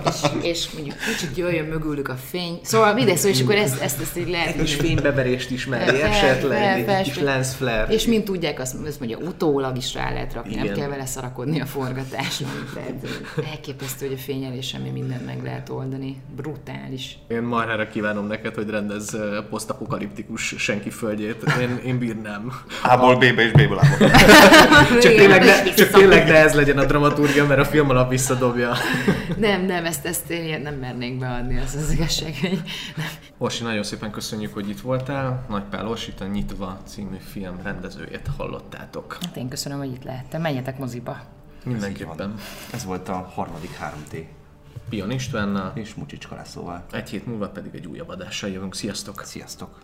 [0.06, 2.60] és, és mondjuk kicsit jöjjön mögülük a fény.
[2.64, 6.84] Szóval mindegy, szóval, és akkor ezt, ezt, ezt így lehet így- fénybeverést ismeri, Fel- esetleg,
[6.86, 7.94] fel- egy kis lens flare.
[7.94, 10.78] És mint tudják, azt, azt mondja, utólag is rá lehet rakni, nem Igen.
[10.78, 12.48] kell vele szarakodni a forgatáson.
[12.74, 13.08] Tehát
[13.52, 16.22] elképesztő, hogy a fényelésen mi mindent meg lehet oldani.
[16.36, 17.18] Brutális.
[17.28, 19.18] Én marhára kívánom neked, hogy rendez
[19.50, 21.44] posztapokaliptikus senki földjét.
[21.62, 22.52] Én, én bírnám.
[22.84, 23.80] A-ból B-be és B-ből.
[25.02, 28.74] Csak tényleg, ne, csak tényleg ne ez legyen a dramaturgia, mert a film alap visszadobja.
[29.38, 32.62] Nem, nem, ezt, ezt én nem mernék beadni, az az igazság, hogy
[32.96, 33.06] nem.
[33.38, 35.46] Orsi, nagyon szépen köszönjük, hogy itt voltál.
[35.50, 39.18] Nagy Pál Orsit, a Nyitva című film rendezőjét hallottátok.
[39.22, 40.37] Hát én köszönöm, hogy itt lehettem.
[40.38, 41.18] Menjetek moziba.
[41.64, 42.34] Mindenképpen.
[42.74, 44.26] Ez volt a harmadik 3T.
[44.90, 46.86] Pion Istvánnal, És Mucsics Kalászóval.
[46.92, 48.76] egy hét múlva pedig egy újabb adással jövünk.
[48.76, 49.24] Sziasztok!
[49.24, 49.78] Sziasztok!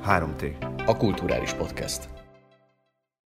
[0.00, 0.44] Három T.
[0.86, 2.19] A Kulturális Podcast.